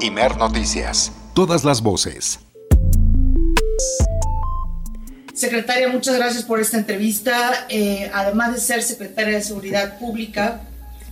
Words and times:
Imer 0.00 0.36
Noticias. 0.36 1.12
Todas 1.34 1.64
las 1.64 1.82
voces. 1.82 2.38
Secretaria, 5.34 5.88
muchas 5.88 6.16
gracias 6.16 6.44
por 6.44 6.60
esta 6.60 6.78
entrevista. 6.78 7.66
Eh, 7.68 8.08
además 8.14 8.54
de 8.54 8.60
ser 8.60 8.82
secretaria 8.84 9.34
de 9.34 9.42
Seguridad 9.42 9.98
Pública, 9.98 10.60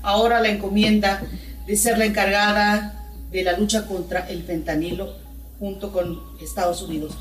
ahora 0.02 0.40
la 0.40 0.50
encomienda 0.50 1.22
de 1.66 1.76
ser 1.76 1.98
la 1.98 2.04
encargada 2.04 3.10
de 3.32 3.42
la 3.42 3.58
lucha 3.58 3.86
contra 3.86 4.28
el 4.28 4.44
fentanilo 4.44 5.16
junto 5.58 5.90
con 5.90 6.20
Estados 6.40 6.80
Unidos. 6.82 7.16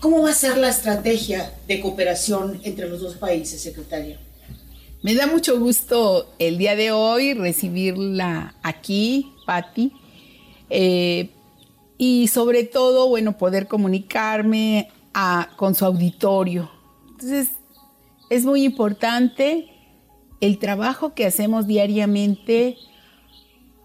¿Cómo 0.00 0.22
va 0.22 0.30
a 0.30 0.34
ser 0.34 0.58
la 0.58 0.68
estrategia 0.68 1.54
de 1.66 1.80
cooperación 1.80 2.60
entre 2.64 2.86
los 2.86 3.00
dos 3.00 3.14
países, 3.14 3.62
secretaria? 3.62 4.18
Me 5.02 5.14
da 5.14 5.26
mucho 5.26 5.58
gusto 5.58 6.34
el 6.38 6.58
día 6.58 6.76
de 6.76 6.92
hoy 6.92 7.32
recibirla 7.32 8.56
aquí, 8.62 9.32
Patti, 9.46 9.92
eh, 10.70 11.30
y 11.96 12.28
sobre 12.28 12.64
todo, 12.64 13.08
bueno, 13.08 13.36
poder 13.36 13.66
comunicarme 13.66 14.88
con 15.56 15.74
su 15.74 15.84
auditorio. 15.84 16.70
Entonces, 17.10 17.50
es 18.30 18.44
muy 18.44 18.62
importante 18.62 19.68
el 20.40 20.58
trabajo 20.58 21.14
que 21.14 21.26
hacemos 21.26 21.66
diariamente 21.66 22.76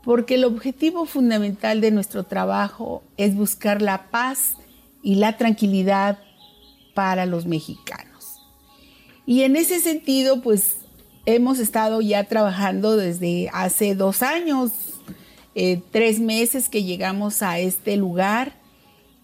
porque 0.04 0.36
el 0.36 0.44
objetivo 0.44 1.06
fundamental 1.06 1.82
de 1.82 1.92
nuestro 1.92 2.24
trabajo 2.24 3.04
es 3.18 3.36
buscar 3.36 3.82
la 3.82 4.12
paz 4.12 4.58
y 5.02 5.16
la 5.16 5.38
tranquilidad 5.38 6.20
para 6.94 7.26
los 7.26 7.46
mexicanos. 7.46 8.42
Y 9.26 9.44
en 9.44 9.56
ese 9.56 9.80
sentido, 9.80 10.42
pues 10.42 10.78
hemos 11.26 11.60
estado 11.60 12.02
ya 12.02 12.26
trabajando 12.26 12.98
desde 12.98 13.50
hace 13.54 13.96
dos 13.96 14.22
años, 14.22 14.72
eh, 15.56 15.82
tres 15.92 16.20
meses 16.20 16.70
que 16.70 16.84
llegamos 16.84 17.42
a 17.42 17.60
este 17.60 17.98
lugar, 17.98 18.54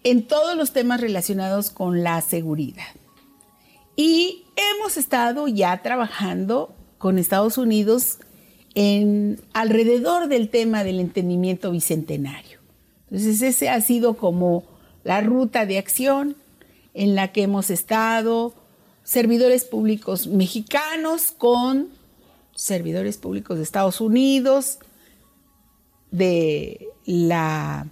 en 0.02 0.26
todos 0.26 0.56
los 0.56 0.72
temas 0.72 1.00
relacionados 1.00 1.70
con 1.70 2.02
la 2.02 2.20
seguridad. 2.22 2.86
Y 3.96 4.44
hemos 4.56 4.96
estado 4.96 5.46
ya 5.48 5.82
trabajando 5.82 6.74
con 6.98 7.18
Estados 7.18 7.58
Unidos 7.58 8.18
en 8.74 9.40
alrededor 9.52 10.28
del 10.28 10.48
tema 10.48 10.84
del 10.84 11.00
entendimiento 11.00 11.70
bicentenario. 11.70 12.60
Entonces 13.10 13.42
ese 13.42 13.68
ha 13.68 13.80
sido 13.80 14.14
como 14.14 14.64
la 15.04 15.20
ruta 15.20 15.66
de 15.66 15.78
acción 15.78 16.36
en 16.94 17.14
la 17.14 17.32
que 17.32 17.42
hemos 17.42 17.70
estado 17.70 18.54
servidores 19.02 19.64
públicos 19.64 20.26
mexicanos 20.26 21.32
con 21.32 21.88
servidores 22.54 23.16
públicos 23.16 23.56
de 23.56 23.64
Estados 23.64 24.00
Unidos, 24.00 24.78
de 26.10 26.88
la, 27.06 27.86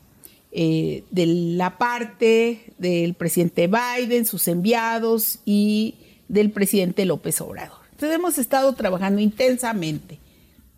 eh, 0.53 1.05
de 1.11 1.27
la 1.27 1.79
parte 1.79 2.73
del 2.79 3.15
presidente 3.15 3.69
Biden, 3.69 4.27
sus 4.27 4.49
enviados 4.49 5.41
y 5.45 5.95
del 6.29 6.51
presidente 6.51 7.05
López 7.05 7.41
Obrador. 7.41 7.79
Entonces 7.93 8.17
hemos 8.17 8.39
estado 8.39 8.73
trabajando 8.75 9.21
intensamente 9.21 10.19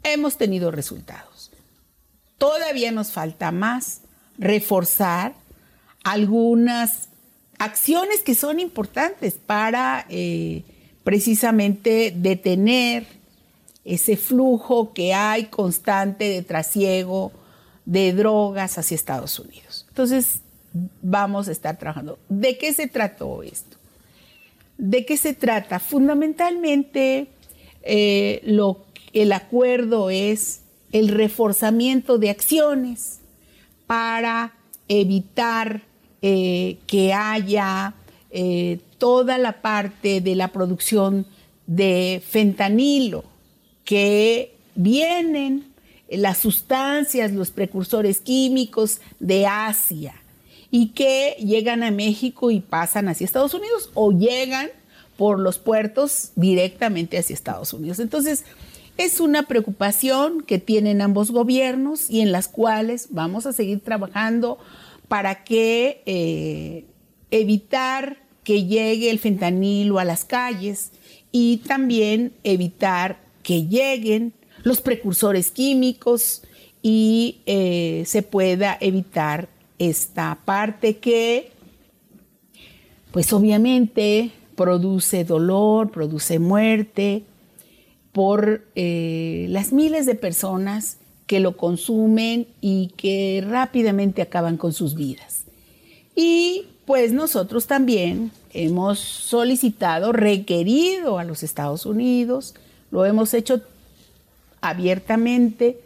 hemos 0.02 0.36
tenido 0.36 0.70
resultados. 0.70 1.50
Todavía 2.38 2.90
nos 2.92 3.12
falta 3.12 3.52
más 3.52 4.02
reforzar 4.38 5.34
algunas 6.04 7.08
acciones 7.58 8.22
que 8.22 8.34
son 8.34 8.58
importantes 8.60 9.34
para 9.34 10.06
eh, 10.08 10.62
precisamente 11.04 12.12
detener 12.16 13.06
ese 13.84 14.16
flujo 14.16 14.92
que 14.92 15.14
hay 15.14 15.46
constante 15.46 16.28
de 16.28 16.42
trasiego 16.42 17.32
de 17.84 18.12
drogas 18.12 18.78
hacia 18.78 18.94
Estados 18.94 19.38
Unidos. 19.38 19.86
Entonces, 19.88 20.40
vamos 21.02 21.48
a 21.48 21.52
estar 21.52 21.78
trabajando. 21.78 22.18
¿De 22.28 22.58
qué 22.58 22.72
se 22.72 22.86
trató 22.86 23.42
esto? 23.42 23.76
¿De 24.78 25.04
qué 25.04 25.16
se 25.16 25.34
trata? 25.34 25.78
Fundamentalmente, 25.78 27.28
eh, 27.82 28.40
lo 28.44 28.84
el 29.12 29.32
acuerdo 29.32 30.10
es 30.10 30.62
el 30.92 31.08
reforzamiento 31.08 32.18
de 32.18 32.30
acciones 32.30 33.20
para 33.86 34.54
evitar 34.88 35.82
eh, 36.22 36.78
que 36.86 37.12
haya 37.12 37.94
eh, 38.30 38.78
toda 38.98 39.38
la 39.38 39.62
parte 39.62 40.20
de 40.20 40.34
la 40.34 40.48
producción 40.48 41.26
de 41.66 42.22
fentanilo, 42.26 43.24
que 43.90 44.54
vienen 44.76 45.64
las 46.08 46.38
sustancias, 46.38 47.32
los 47.32 47.50
precursores 47.50 48.20
químicos 48.20 49.00
de 49.18 49.48
Asia 49.48 50.14
y 50.70 50.90
que 50.90 51.34
llegan 51.40 51.82
a 51.82 51.90
México 51.90 52.52
y 52.52 52.60
pasan 52.60 53.08
hacia 53.08 53.24
Estados 53.24 53.52
Unidos 53.52 53.90
o 53.94 54.12
llegan 54.12 54.68
por 55.16 55.40
los 55.40 55.58
puertos 55.58 56.30
directamente 56.36 57.18
hacia 57.18 57.34
Estados 57.34 57.72
Unidos. 57.72 57.98
Entonces, 57.98 58.44
es 58.96 59.18
una 59.18 59.42
preocupación 59.42 60.42
que 60.42 60.60
tienen 60.60 61.02
ambos 61.02 61.32
gobiernos 61.32 62.08
y 62.08 62.20
en 62.20 62.30
las 62.30 62.46
cuales 62.46 63.08
vamos 63.10 63.44
a 63.44 63.52
seguir 63.52 63.80
trabajando 63.80 64.58
para 65.08 65.42
que 65.42 66.04
eh, 66.06 66.84
evitar 67.32 68.18
que 68.44 68.62
llegue 68.66 69.10
el 69.10 69.18
fentanilo 69.18 69.98
a 69.98 70.04
las 70.04 70.24
calles 70.24 70.92
y 71.32 71.56
también 71.66 72.32
evitar 72.44 73.28
que 73.42 73.66
lleguen 73.66 74.32
los 74.62 74.80
precursores 74.80 75.50
químicos 75.50 76.42
y 76.82 77.38
eh, 77.46 78.04
se 78.06 78.22
pueda 78.22 78.76
evitar 78.80 79.48
esta 79.78 80.38
parte 80.44 80.98
que, 80.98 81.50
pues 83.12 83.32
obviamente, 83.32 84.30
produce 84.56 85.24
dolor, 85.24 85.90
produce 85.90 86.38
muerte, 86.38 87.24
por 88.12 88.66
eh, 88.74 89.46
las 89.48 89.72
miles 89.72 90.06
de 90.06 90.14
personas 90.14 90.98
que 91.26 91.40
lo 91.40 91.56
consumen 91.56 92.48
y 92.60 92.88
que 92.96 93.44
rápidamente 93.46 94.20
acaban 94.20 94.56
con 94.56 94.72
sus 94.72 94.94
vidas. 94.94 95.44
Y 96.16 96.66
pues 96.86 97.12
nosotros 97.12 97.66
también 97.66 98.32
hemos 98.52 98.98
solicitado, 98.98 100.12
requerido 100.12 101.18
a 101.18 101.24
los 101.24 101.44
Estados 101.44 101.86
Unidos, 101.86 102.54
lo 102.90 103.04
hemos 103.04 103.34
hecho 103.34 103.62
abiertamente, 104.60 105.80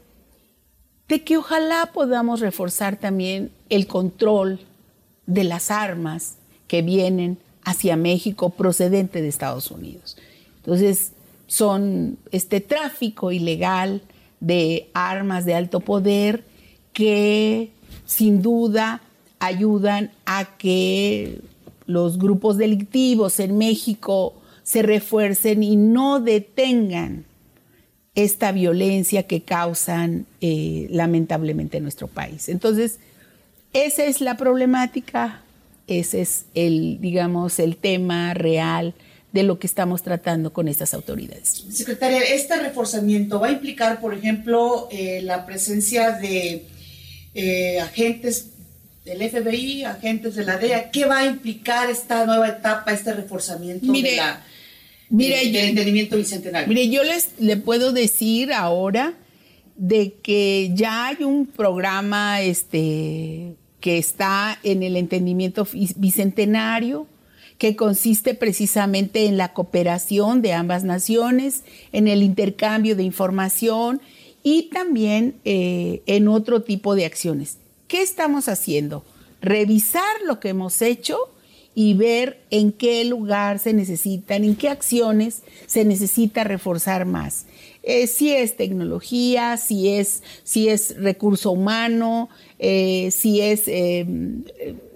de 1.08 1.22
que 1.22 1.36
ojalá 1.36 1.90
podamos 1.92 2.40
reforzar 2.40 2.96
también 2.96 3.50
el 3.68 3.86
control 3.86 4.60
de 5.26 5.44
las 5.44 5.70
armas 5.70 6.36
que 6.66 6.82
vienen 6.82 7.38
hacia 7.62 7.96
México 7.96 8.50
procedente 8.50 9.20
de 9.22 9.28
Estados 9.28 9.70
Unidos. 9.70 10.16
Entonces, 10.56 11.12
son 11.46 12.18
este 12.32 12.60
tráfico 12.60 13.32
ilegal 13.32 14.02
de 14.40 14.88
armas 14.94 15.44
de 15.44 15.54
alto 15.54 15.80
poder 15.80 16.44
que 16.92 17.70
sin 18.06 18.42
duda 18.42 19.02
ayudan 19.38 20.10
a 20.24 20.56
que 20.56 21.40
los 21.86 22.18
grupos 22.18 22.56
delictivos 22.56 23.40
en 23.40 23.58
México 23.58 24.34
se 24.64 24.82
refuercen 24.82 25.62
y 25.62 25.76
no 25.76 26.18
detengan 26.18 27.26
esta 28.14 28.50
violencia 28.50 29.24
que 29.24 29.42
causan 29.42 30.26
eh, 30.40 30.86
lamentablemente 30.90 31.76
en 31.76 31.82
nuestro 31.84 32.08
país. 32.08 32.48
Entonces, 32.48 32.98
esa 33.72 34.04
es 34.04 34.20
la 34.20 34.36
problemática, 34.36 35.42
ese 35.86 36.22
es 36.22 36.46
el, 36.54 36.98
digamos, 37.00 37.58
el 37.58 37.76
tema 37.76 38.34
real 38.34 38.94
de 39.32 39.42
lo 39.42 39.58
que 39.58 39.66
estamos 39.66 40.02
tratando 40.02 40.52
con 40.52 40.68
estas 40.68 40.94
autoridades. 40.94 41.64
Secretaria, 41.70 42.20
este 42.20 42.56
reforzamiento 42.56 43.40
va 43.40 43.48
a 43.48 43.52
implicar, 43.52 44.00
por 44.00 44.14
ejemplo, 44.14 44.88
eh, 44.92 45.20
la 45.22 45.44
presencia 45.44 46.12
de 46.12 46.64
eh, 47.34 47.80
agentes 47.80 48.50
del 49.04 49.28
FBI, 49.28 49.84
agentes 49.84 50.36
de 50.36 50.44
la 50.44 50.56
DEA. 50.56 50.90
¿Qué 50.90 51.04
va 51.04 51.18
a 51.18 51.26
implicar 51.26 51.90
esta 51.90 52.24
nueva 52.24 52.48
etapa, 52.48 52.92
este 52.92 53.12
reforzamiento 53.12 53.92
de 53.92 54.16
la, 54.16 54.42
del 55.16 55.56
entendimiento 55.56 56.16
bicentenario? 56.16 56.68
Mire, 56.68 56.88
yo 56.88 57.02
les 57.02 57.30
le 57.38 57.56
puedo 57.56 57.92
decir 57.92 58.52
ahora 58.52 59.14
de 59.76 60.14
que 60.22 60.70
ya 60.74 61.08
hay 61.08 61.24
un 61.24 61.46
programa 61.46 62.40
este, 62.42 63.54
que 63.80 63.98
está 63.98 64.58
en 64.62 64.82
el 64.82 64.96
entendimiento 64.96 65.66
bicentenario 65.96 67.06
que 67.58 67.76
consiste 67.76 68.34
precisamente 68.34 69.26
en 69.26 69.36
la 69.36 69.52
cooperación 69.52 70.42
de 70.42 70.52
ambas 70.52 70.84
naciones, 70.84 71.62
en 71.92 72.08
el 72.08 72.22
intercambio 72.22 72.96
de 72.96 73.04
información 73.04 74.00
y 74.42 74.64
también 74.70 75.36
eh, 75.44 76.02
en 76.06 76.28
otro 76.28 76.62
tipo 76.62 76.94
de 76.94 77.06
acciones. 77.06 77.58
¿Qué 77.86 78.02
estamos 78.02 78.48
haciendo? 78.48 79.04
Revisar 79.40 80.02
lo 80.26 80.40
que 80.40 80.48
hemos 80.48 80.82
hecho 80.82 81.16
y 81.74 81.94
ver 81.94 82.40
en 82.50 82.72
qué 82.72 83.04
lugar 83.04 83.58
se 83.58 83.72
necesitan, 83.72 84.44
en 84.44 84.56
qué 84.56 84.68
acciones 84.68 85.42
se 85.66 85.84
necesita 85.84 86.44
reforzar 86.44 87.04
más. 87.04 87.46
eh, 87.86 88.06
si 88.06 88.32
es 88.32 88.56
tecnología, 88.56 89.58
si 89.58 89.90
es, 89.90 90.22
si 90.42 90.70
es 90.70 90.96
recurso 90.96 91.50
humano, 91.50 92.30
eh, 92.58 93.10
si 93.10 93.42
es 93.42 93.64
em, 93.66 94.44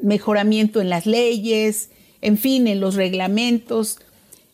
mejoramiento 0.02 0.80
en 0.80 0.88
las 0.88 1.04
leyes, 1.04 1.90
en 2.22 2.38
fin, 2.38 2.66
en 2.66 2.80
los 2.80 2.94
reglamentos. 2.94 3.98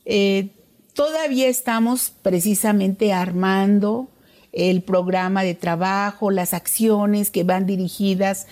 Eh, 0.04 0.48
todavía 0.94 1.48
estamos 1.48 2.12
precisamente 2.22 3.12
armando 3.12 4.08
el 4.52 4.82
programa 4.82 5.42
de 5.42 5.54
trabajo, 5.54 6.30
las 6.30 6.54
acciones 6.54 7.30
que 7.30 7.42
van 7.42 7.66
dirigidas 7.66 8.46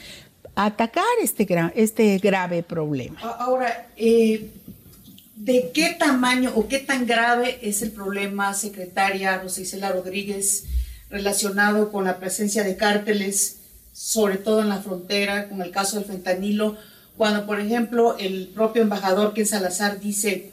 atacar 0.55 1.05
este, 1.23 1.47
este 1.75 2.19
grave 2.19 2.63
problema. 2.63 3.19
Ahora, 3.21 3.89
¿de 3.97 5.71
qué 5.73 5.97
tamaño 5.99 6.53
o 6.55 6.69
qué 6.69 6.79
tan 6.79 7.07
grave 7.07 7.59
es 7.63 7.83
el 7.83 7.91
problema, 7.93 8.55
secretaria 8.55 9.39
Rosa 9.39 9.63
Isela 9.63 9.93
Rodríguez, 9.93 10.65
relacionado 11.11 11.91
con 11.91 12.05
la 12.05 12.19
presencia 12.19 12.65
de 12.65 12.77
cárteles, 12.77 13.59
sobre 13.93 14.37
todo 14.37 14.61
en 14.61 14.69
la 14.69 14.81
frontera, 14.81 15.49
con 15.49 15.63
el 15.63 15.71
caso 15.71 15.97
del 15.97 16.07
fentanilo? 16.07 16.77
Cuando, 17.17 17.47
por 17.47 17.61
ejemplo, 17.61 18.17
el 18.19 18.49
propio 18.55 18.83
embajador 18.83 19.35
Ken 19.35 19.47
Salazar 19.47 20.01
dice, 20.01 20.51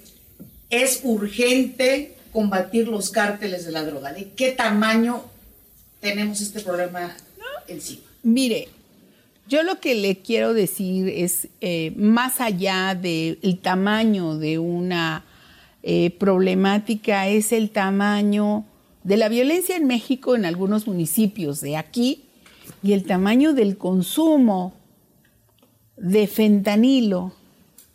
es 0.69 1.01
urgente 1.03 2.15
combatir 2.31 2.87
los 2.87 3.09
cárteles 3.09 3.65
de 3.65 3.71
la 3.71 3.83
droga. 3.83 4.13
¿De 4.13 4.31
qué 4.31 4.51
tamaño 4.51 5.23
tenemos 5.99 6.41
este 6.41 6.59
problema 6.59 7.15
encima? 7.67 8.01
Mire, 8.21 8.67
yo 9.49 9.63
lo 9.63 9.79
que 9.79 9.95
le 9.95 10.19
quiero 10.19 10.53
decir 10.53 11.09
es, 11.09 11.47
eh, 11.59 11.91
más 11.97 12.39
allá 12.39 12.93
del 12.93 13.59
tamaño 13.61 14.37
de 14.37 14.59
una 14.59 15.25
eh, 15.81 16.11
problemática, 16.11 17.27
es 17.27 17.51
el 17.51 17.71
tamaño 17.71 18.65
de 19.03 19.17
la 19.17 19.27
violencia 19.27 19.75
en 19.75 19.87
México 19.87 20.35
en 20.35 20.45
algunos 20.45 20.85
municipios 20.85 21.61
de 21.61 21.77
aquí 21.77 22.25
y 22.83 22.93
el 22.93 23.05
tamaño 23.05 23.53
del 23.53 23.77
consumo 23.77 24.73
de 25.97 26.27
fentanilo 26.27 27.33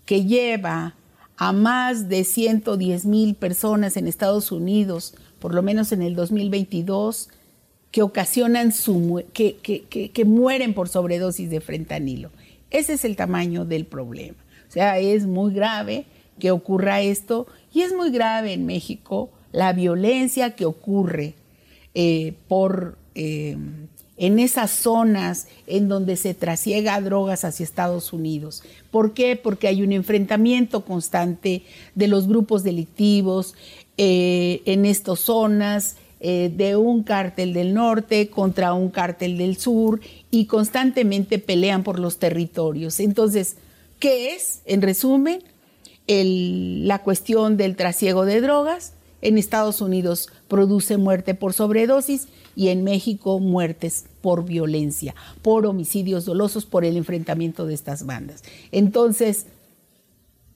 que 0.06 0.24
lleva 0.24 0.96
a 1.36 1.52
más 1.52 2.08
de 2.08 2.24
110 2.24 3.06
mil 3.06 3.36
personas 3.36 3.96
en 3.96 4.08
Estados 4.08 4.50
Unidos, 4.50 5.14
por 5.38 5.54
lo 5.54 5.62
menos 5.62 5.92
en 5.92 6.02
el 6.02 6.16
2022, 6.16 7.28
que 7.94 8.02
ocasionan 8.02 8.72
su 8.72 9.22
que, 9.32 9.54
que, 9.62 10.24
mueren 10.24 10.74
por 10.74 10.88
sobredosis 10.88 11.48
de 11.48 11.60
fentanilo. 11.60 12.32
Ese 12.72 12.94
es 12.94 13.04
el 13.04 13.14
tamaño 13.14 13.64
del 13.64 13.84
problema. 13.84 14.36
O 14.68 14.72
sea, 14.72 14.98
es 14.98 15.26
muy 15.26 15.54
grave 15.54 16.04
que 16.40 16.50
ocurra 16.50 17.02
esto 17.02 17.46
y 17.72 17.82
es 17.82 17.94
muy 17.94 18.10
grave 18.10 18.52
en 18.52 18.66
México 18.66 19.30
la 19.52 19.72
violencia 19.72 20.56
que 20.56 20.64
ocurre 20.64 21.34
eh, 21.94 22.32
por 22.48 22.98
eh, 23.14 23.56
en 24.16 24.38
esas 24.40 24.72
zonas 24.72 25.46
en 25.68 25.86
donde 25.86 26.16
se 26.16 26.34
trasiega 26.34 27.00
drogas 27.00 27.44
hacia 27.44 27.62
Estados 27.62 28.12
Unidos. 28.12 28.64
¿Por 28.90 29.14
qué? 29.14 29.36
Porque 29.36 29.68
hay 29.68 29.84
un 29.84 29.92
enfrentamiento 29.92 30.84
constante 30.84 31.62
de 31.94 32.08
los 32.08 32.26
grupos 32.26 32.64
delictivos 32.64 33.54
eh, 33.98 34.62
en 34.64 34.84
estas 34.84 35.20
zonas, 35.20 35.94
eh, 36.26 36.50
de 36.56 36.74
un 36.74 37.02
cártel 37.02 37.52
del 37.52 37.74
norte 37.74 38.30
contra 38.30 38.72
un 38.72 38.88
cártel 38.88 39.36
del 39.36 39.58
sur 39.58 40.00
y 40.30 40.46
constantemente 40.46 41.38
pelean 41.38 41.82
por 41.82 41.98
los 41.98 42.18
territorios. 42.18 42.98
Entonces, 42.98 43.58
¿qué 43.98 44.34
es, 44.34 44.62
en 44.64 44.80
resumen, 44.80 45.42
la 46.06 47.02
cuestión 47.02 47.58
del 47.58 47.76
trasiego 47.76 48.24
de 48.24 48.40
drogas? 48.40 48.94
En 49.20 49.36
Estados 49.36 49.82
Unidos 49.82 50.30
produce 50.48 50.96
muerte 50.96 51.34
por 51.34 51.52
sobredosis 51.52 52.28
y 52.56 52.68
en 52.68 52.84
México 52.84 53.38
muertes 53.38 54.06
por 54.22 54.46
violencia, 54.46 55.14
por 55.42 55.66
homicidios 55.66 56.24
dolosos, 56.24 56.64
por 56.64 56.86
el 56.86 56.96
enfrentamiento 56.96 57.66
de 57.66 57.74
estas 57.74 58.06
bandas. 58.06 58.42
Entonces, 58.72 59.44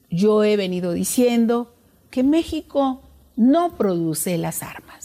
yo 0.09 0.43
he 0.43 0.57
venido 0.57 0.93
diciendo 0.93 1.71
que 2.09 2.23
México 2.23 3.03
no 3.35 3.77
produce 3.77 4.35
las 4.39 4.63
armas. 4.63 4.98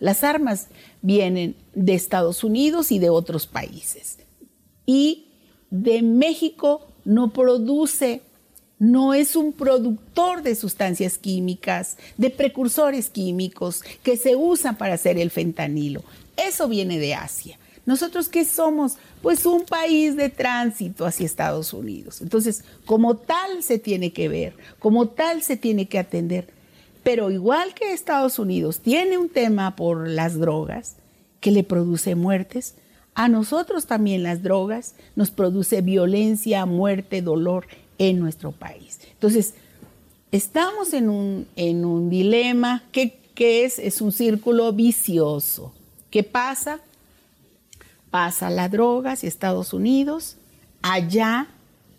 Las 0.00 0.24
armas 0.24 0.68
vienen 1.02 1.54
de 1.74 1.94
Estados 1.94 2.42
Unidos 2.42 2.90
y 2.90 2.98
de 2.98 3.10
otros 3.10 3.46
países. 3.46 4.18
Y 4.86 5.28
de 5.70 6.02
México 6.02 6.88
no 7.04 7.32
produce 7.32 8.22
no 8.80 9.12
es 9.12 9.36
un 9.36 9.52
productor 9.52 10.42
de 10.42 10.54
sustancias 10.54 11.18
químicas, 11.18 11.98
de 12.16 12.30
precursores 12.30 13.10
químicos 13.10 13.82
que 14.02 14.16
se 14.16 14.36
usan 14.36 14.78
para 14.78 14.94
hacer 14.94 15.18
el 15.18 15.30
fentanilo. 15.30 16.02
Eso 16.34 16.66
viene 16.66 16.98
de 16.98 17.14
Asia. 17.14 17.58
¿Nosotros 17.84 18.30
qué 18.30 18.46
somos? 18.46 18.94
Pues 19.20 19.44
un 19.44 19.66
país 19.66 20.16
de 20.16 20.30
tránsito 20.30 21.04
hacia 21.04 21.26
Estados 21.26 21.74
Unidos. 21.74 22.22
Entonces, 22.22 22.64
como 22.86 23.16
tal 23.16 23.62
se 23.62 23.78
tiene 23.78 24.14
que 24.14 24.30
ver, 24.30 24.54
como 24.78 25.08
tal 25.08 25.42
se 25.42 25.58
tiene 25.58 25.86
que 25.86 25.98
atender. 25.98 26.48
Pero 27.02 27.30
igual 27.30 27.74
que 27.74 27.92
Estados 27.92 28.38
Unidos 28.38 28.80
tiene 28.80 29.18
un 29.18 29.28
tema 29.28 29.76
por 29.76 30.08
las 30.08 30.38
drogas 30.38 30.96
que 31.40 31.50
le 31.50 31.64
produce 31.64 32.14
muertes, 32.14 32.74
a 33.14 33.28
nosotros 33.28 33.86
también 33.86 34.22
las 34.22 34.42
drogas 34.42 34.94
nos 35.16 35.30
produce 35.30 35.80
violencia, 35.80 36.66
muerte, 36.66 37.22
dolor 37.22 37.66
en 37.98 38.18
nuestro 38.18 38.52
país. 38.52 39.00
Entonces, 39.12 39.54
estamos 40.32 40.92
en 40.92 41.10
un, 41.10 41.46
en 41.56 41.84
un 41.84 42.08
dilema 42.08 42.82
que, 42.92 43.18
que 43.34 43.64
es, 43.64 43.78
es 43.78 44.00
un 44.00 44.12
círculo 44.12 44.72
vicioso. 44.72 45.72
¿Qué 46.10 46.22
pasa? 46.22 46.80
Pasa 48.10 48.50
la 48.50 48.68
droga 48.68 49.12
hacia 49.12 49.28
Estados 49.28 49.72
Unidos, 49.72 50.36
allá 50.82 51.48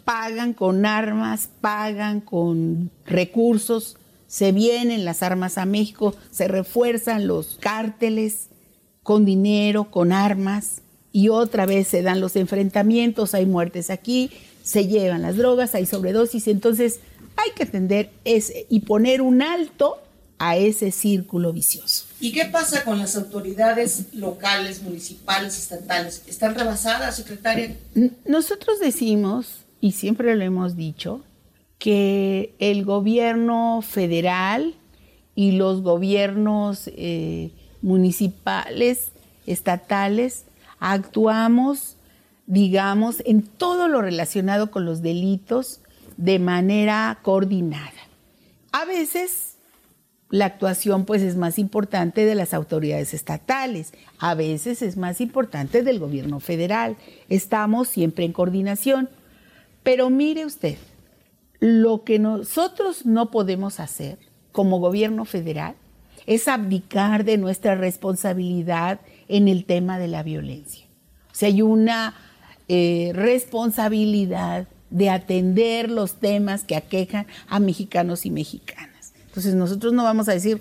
pagan 0.04 0.54
con 0.54 0.86
armas, 0.86 1.50
pagan 1.62 2.20
con 2.20 2.90
recursos, 3.06 3.98
se 4.32 4.54
vienen 4.54 5.04
las 5.04 5.24
armas 5.24 5.58
a 5.58 5.66
México, 5.66 6.16
se 6.32 6.48
refuerzan 6.48 7.28
los 7.28 7.58
cárteles 7.60 8.48
con 9.04 9.26
dinero, 9.26 9.92
con 9.92 10.14
armas, 10.14 10.84
y 11.12 11.28
otra 11.28 11.66
vez 11.66 11.90
se 11.90 12.02
dan 12.02 12.22
los 12.22 12.38
enfrentamientos, 12.38 13.34
hay 13.34 13.46
muertes 13.46 13.90
aquí, 13.90 14.32
se 14.64 14.88
llevan 14.88 15.24
las 15.24 15.36
drogas, 15.36 15.76
hay 15.76 15.86
sobredosis, 15.86 16.48
entonces 16.48 17.02
hay 17.36 17.52
que 17.52 17.64
atender 17.64 18.10
ese 18.24 18.68
y 18.70 18.80
poner 18.80 19.22
un 19.22 19.42
alto 19.42 19.98
a 20.38 20.56
ese 20.56 20.94
círculo 20.94 21.52
vicioso. 21.52 22.06
¿Y 22.22 22.32
qué 22.32 22.46
pasa 22.46 22.86
con 22.86 23.00
las 23.00 23.18
autoridades 23.18 24.14
locales, 24.14 24.82
municipales, 24.82 25.58
estatales? 25.58 26.24
¿Están 26.26 26.56
rebasadas, 26.56 27.18
secretaria? 27.18 27.76
Nosotros 28.26 28.80
decimos, 28.80 29.66
y 29.82 29.92
siempre 29.92 30.34
lo 30.38 30.46
hemos 30.46 30.78
dicho, 30.78 31.22
que 31.82 32.54
el 32.60 32.86
gobierno 32.86 33.82
federal 33.82 34.76
y 35.34 35.54
los 35.54 35.82
gobiernos 35.82 36.88
eh, 36.94 37.50
municipales, 37.82 39.14
estatales, 39.48 40.46
actuamos, 40.80 41.98
digamos, 42.46 43.24
en 43.26 43.42
todo 43.42 43.88
lo 43.88 44.04
relacionado 44.04 44.70
con 44.70 44.86
los 44.86 45.02
delitos 45.02 45.82
de 46.18 46.38
manera 46.38 47.18
coordinada. 47.24 47.92
A 48.74 48.86
veces 48.86 49.56
la 50.30 50.46
actuación 50.46 51.06
pues 51.06 51.24
es 51.24 51.36
más 51.36 51.58
importante 51.58 52.26
de 52.26 52.36
las 52.36 52.54
autoridades 52.54 53.16
estatales, 53.16 53.92
a 54.20 54.36
veces 54.36 54.84
es 54.84 54.98
más 54.98 55.20
importante 55.20 55.82
del 55.82 55.98
gobierno 55.98 56.40
federal. 56.42 56.96
Estamos 57.28 57.88
siempre 57.88 58.24
en 58.24 58.34
coordinación. 58.34 59.10
Pero 59.82 60.12
mire 60.12 60.46
usted, 60.46 60.78
lo 61.62 62.04
que 62.04 62.20
nosotros 62.20 63.06
no 63.06 63.32
podemos 63.32 63.80
hacer 63.80 64.18
como 64.52 64.80
gobierno 64.80 65.24
federal 65.24 65.76
es 66.26 66.48
abdicar 66.48 67.24
de 67.24 67.38
nuestra 67.38 67.76
responsabilidad 67.76 69.00
en 69.28 69.48
el 69.48 69.66
tema 69.66 69.98
de 70.00 70.08
la 70.08 70.24
violencia. 70.24 70.88
O 71.32 71.36
sea, 71.36 71.48
hay 71.48 71.62
una 71.62 72.16
eh, 72.68 73.12
responsabilidad 73.14 74.68
de 74.90 75.10
atender 75.10 75.90
los 75.90 76.16
temas 76.16 76.64
que 76.64 76.76
aquejan 76.76 77.28
a 77.48 77.60
mexicanos 77.60 78.26
y 78.26 78.32
mexicanas. 78.32 79.14
Entonces 79.28 79.54
nosotros 79.56 79.94
no 79.94 80.04
vamos 80.04 80.28
a 80.30 80.34
decir, 80.34 80.60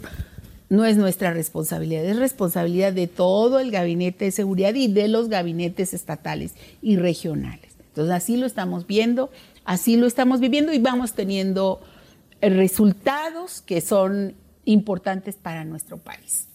no 0.69 0.85
es 0.85 0.97
nuestra 0.99 1.33
responsabilidad, 1.33 2.05
es 2.05 2.17
responsabilidad 2.17 2.93
de 2.93 3.09
todo 3.09 3.59
el 3.59 3.71
gabinete 3.71 4.27
de 4.27 4.31
seguridad 4.31 4.75
y 4.75 4.87
de 4.87 5.09
los 5.09 5.29
gabinetes 5.29 5.95
estatales 5.95 6.55
y 6.83 6.97
regionales. 6.97 7.71
Entonces 7.89 8.15
así 8.15 8.37
lo 8.37 8.47
estamos 8.47 8.87
viendo, 8.87 9.31
así 9.71 9.97
lo 9.97 10.09
estamos 10.09 10.41
viviendo 10.41 10.73
y 10.73 10.81
vamos 10.81 11.13
teniendo 11.13 11.81
resultados 12.43 13.63
que 13.65 13.81
son 13.81 14.35
importantes 14.65 15.37
para 15.37 15.65
nuestro 15.65 15.97
país. 15.97 16.47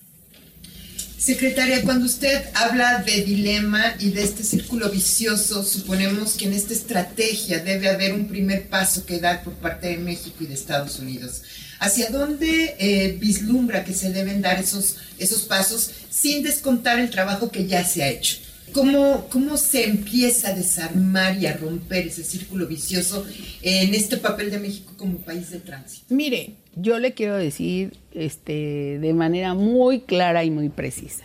Secretaria, 1.17 1.81
cuando 1.83 2.07
usted 2.07 2.43
habla 2.53 3.03
de 3.03 3.23
dilema 3.23 3.95
y 3.99 4.09
de 4.09 4.21
este 4.21 4.43
círculo 4.43 4.89
vicioso, 4.89 5.63
suponemos 5.63 6.33
que 6.33 6.43
en 6.43 6.53
esta 6.53 6.73
estrategia 6.73 7.59
debe 7.59 7.87
haber 7.87 8.11
un 8.13 8.27
primer 8.27 8.67
paso 8.67 9.05
que 9.05 9.21
dar 9.21 9.45
por 9.45 9.53
parte 9.53 9.87
de 9.87 9.97
México 9.97 10.35
y 10.41 10.47
de 10.47 10.53
Estados 10.53 10.99
Unidos. 10.99 11.41
¿Hacia 11.79 12.09
dónde 12.09 12.75
eh, 12.79 13.17
vislumbra 13.17 13.85
que 13.85 13.93
se 13.93 14.11
deben 14.11 14.41
dar 14.41 14.59
esos, 14.59 14.97
esos 15.17 15.43
pasos 15.43 15.89
sin 16.09 16.43
descontar 16.43 16.99
el 16.99 17.09
trabajo 17.09 17.49
que 17.49 17.65
ya 17.65 17.85
se 17.85 18.03
ha 18.03 18.09
hecho? 18.09 18.39
¿Cómo, 18.75 19.27
¿Cómo 19.31 19.55
se 19.55 19.85
empieza 19.85 20.49
a 20.49 20.53
desarmar 20.53 21.37
y 21.37 21.45
a 21.45 21.55
romper 21.55 22.07
ese 22.07 22.25
círculo 22.25 22.67
vicioso 22.67 23.25
en 23.61 23.93
este 23.93 24.17
papel 24.17 24.51
de 24.51 24.59
México 24.59 24.91
como 24.97 25.19
país 25.19 25.49
de 25.49 25.59
tránsito? 25.59 26.13
Mire, 26.13 26.57
yo 26.75 26.99
le 26.99 27.13
quiero 27.13 27.37
decir 27.37 27.97
este, 28.11 28.99
de 28.99 29.13
manera 29.13 29.53
muy 29.53 30.01
clara 30.01 30.43
y 30.43 30.51
muy 30.51 30.67
precisa. 30.67 31.23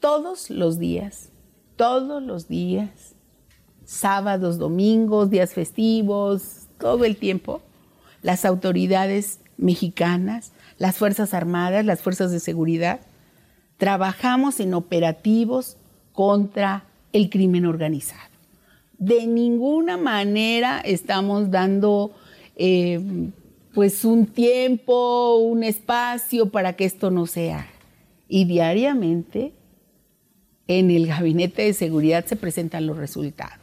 Todos 0.00 0.50
los 0.50 0.80
días, 0.80 1.28
todos 1.76 2.20
los 2.20 2.48
días, 2.48 2.90
sábados, 3.84 4.58
domingos, 4.58 5.30
días 5.30 5.54
festivos, 5.54 6.66
todo 6.80 7.04
el 7.04 7.18
tiempo, 7.18 7.62
las 8.20 8.44
autoridades 8.44 9.38
mexicanas, 9.58 10.50
las 10.76 10.96
Fuerzas 10.96 11.34
Armadas, 11.34 11.84
las 11.84 12.02
Fuerzas 12.02 12.32
de 12.32 12.40
Seguridad, 12.40 12.98
trabajamos 13.76 14.58
en 14.58 14.74
operativos 14.74 15.76
contra 16.12 16.84
el 17.12 17.30
crimen 17.30 17.66
organizado. 17.66 18.30
De 18.98 19.26
ninguna 19.26 19.96
manera 19.96 20.80
estamos 20.80 21.50
dando 21.50 22.12
eh, 22.56 23.00
pues 23.74 24.04
un 24.04 24.26
tiempo, 24.26 25.36
un 25.36 25.64
espacio 25.64 26.50
para 26.50 26.74
que 26.74 26.84
esto 26.84 27.10
no 27.10 27.26
sea. 27.26 27.66
Y 28.28 28.44
diariamente 28.44 29.52
en 30.68 30.90
el 30.90 31.06
gabinete 31.06 31.62
de 31.62 31.74
seguridad 31.74 32.24
se 32.24 32.36
presentan 32.36 32.86
los 32.86 32.96
resultados. 32.96 33.61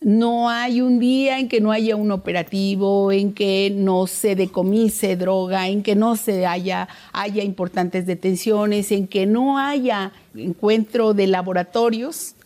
No 0.00 0.48
hay 0.48 0.80
un 0.80 1.00
día 1.00 1.40
en 1.40 1.48
que 1.48 1.60
no 1.60 1.72
haya 1.72 1.96
un 1.96 2.12
operativo, 2.12 3.10
en 3.10 3.32
que 3.32 3.72
no 3.74 4.06
se 4.06 4.36
decomise 4.36 5.16
droga, 5.16 5.66
en 5.68 5.82
que 5.82 5.96
no 5.96 6.14
se 6.14 6.46
haya, 6.46 6.88
haya 7.12 7.42
importantes 7.42 8.06
detenciones, 8.06 8.92
en 8.92 9.08
que 9.08 9.26
no 9.26 9.58
haya 9.58 10.12
encuentro 10.36 11.14
de 11.14 11.26
laboratorios 11.26 12.36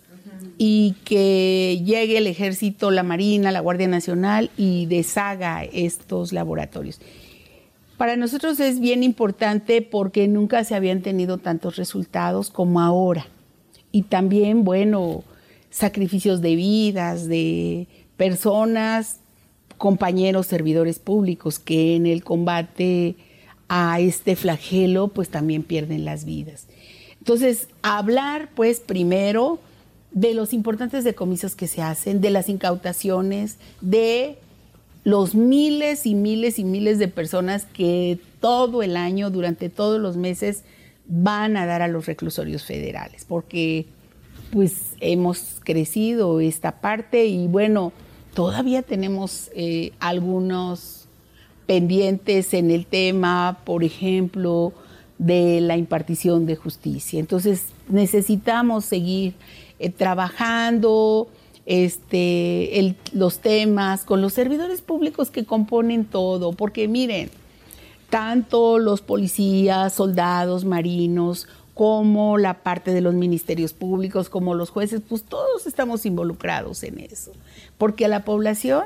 y 0.56 0.94
que 1.04 1.82
llegue 1.84 2.18
el 2.18 2.26
ejército, 2.26 2.90
la 2.90 3.02
Marina, 3.02 3.52
la 3.52 3.60
Guardia 3.60 3.88
Nacional 3.88 4.50
y 4.56 4.86
deshaga 4.86 5.62
estos 5.64 6.32
laboratorios. 6.32 7.00
Para 7.98 8.16
nosotros 8.16 8.58
es 8.60 8.80
bien 8.80 9.02
importante 9.02 9.82
porque 9.82 10.26
nunca 10.26 10.64
se 10.64 10.74
habían 10.74 11.02
tenido 11.02 11.36
tantos 11.36 11.76
resultados 11.76 12.50
como 12.50 12.80
ahora. 12.80 13.26
Y 13.92 14.04
también, 14.04 14.64
bueno, 14.64 15.22
sacrificios 15.72 16.42
de 16.42 16.54
vidas, 16.54 17.26
de 17.26 17.88
personas, 18.16 19.18
compañeros, 19.78 20.46
servidores 20.46 21.00
públicos 21.00 21.58
que 21.58 21.96
en 21.96 22.06
el 22.06 22.22
combate 22.22 23.16
a 23.68 23.98
este 23.98 24.36
flagelo 24.36 25.08
pues 25.08 25.30
también 25.30 25.64
pierden 25.64 26.04
las 26.04 26.24
vidas. 26.24 26.68
Entonces, 27.18 27.68
hablar 27.82 28.50
pues 28.54 28.80
primero 28.80 29.58
de 30.12 30.34
los 30.34 30.52
importantes 30.52 31.04
decomisos 31.04 31.56
que 31.56 31.66
se 31.66 31.80
hacen, 31.80 32.20
de 32.20 32.30
las 32.30 32.50
incautaciones, 32.50 33.56
de 33.80 34.36
los 35.04 35.34
miles 35.34 36.04
y 36.04 36.14
miles 36.14 36.58
y 36.58 36.64
miles 36.64 36.98
de 36.98 37.08
personas 37.08 37.64
que 37.64 38.18
todo 38.40 38.82
el 38.82 38.96
año, 38.96 39.30
durante 39.30 39.70
todos 39.70 40.00
los 40.00 40.18
meses, 40.18 40.64
van 41.06 41.56
a 41.56 41.64
dar 41.64 41.80
a 41.80 41.88
los 41.88 42.06
reclusorios 42.06 42.62
federales, 42.62 43.24
porque 43.24 43.86
pues 44.52 44.92
hemos 45.00 45.60
crecido 45.64 46.38
esta 46.40 46.82
parte 46.82 47.24
y 47.24 47.48
bueno, 47.48 47.90
todavía 48.34 48.82
tenemos 48.82 49.50
eh, 49.56 49.92
algunos 49.98 51.08
pendientes 51.64 52.52
en 52.52 52.70
el 52.70 52.84
tema, 52.84 53.60
por 53.64 53.82
ejemplo, 53.82 54.74
de 55.16 55.62
la 55.62 55.78
impartición 55.78 56.44
de 56.44 56.56
justicia. 56.56 57.18
Entonces 57.18 57.64
necesitamos 57.88 58.84
seguir 58.84 59.32
eh, 59.78 59.88
trabajando 59.88 61.28
este, 61.64 62.94
los 63.14 63.38
temas 63.38 64.04
con 64.04 64.20
los 64.20 64.34
servidores 64.34 64.82
públicos 64.82 65.30
que 65.30 65.46
componen 65.46 66.04
todo, 66.04 66.52
porque 66.52 66.88
miren, 66.88 67.30
tanto 68.10 68.78
los 68.78 69.00
policías, 69.00 69.94
soldados, 69.94 70.66
marinos, 70.66 71.48
como 71.74 72.38
la 72.38 72.62
parte 72.62 72.92
de 72.92 73.00
los 73.00 73.14
ministerios 73.14 73.72
públicos, 73.72 74.28
como 74.28 74.54
los 74.54 74.70
jueces, 74.70 75.00
pues 75.08 75.22
todos 75.22 75.66
estamos 75.66 76.04
involucrados 76.04 76.82
en 76.82 77.00
eso, 77.00 77.32
porque 77.78 78.04
a 78.04 78.08
la 78.08 78.24
población 78.24 78.84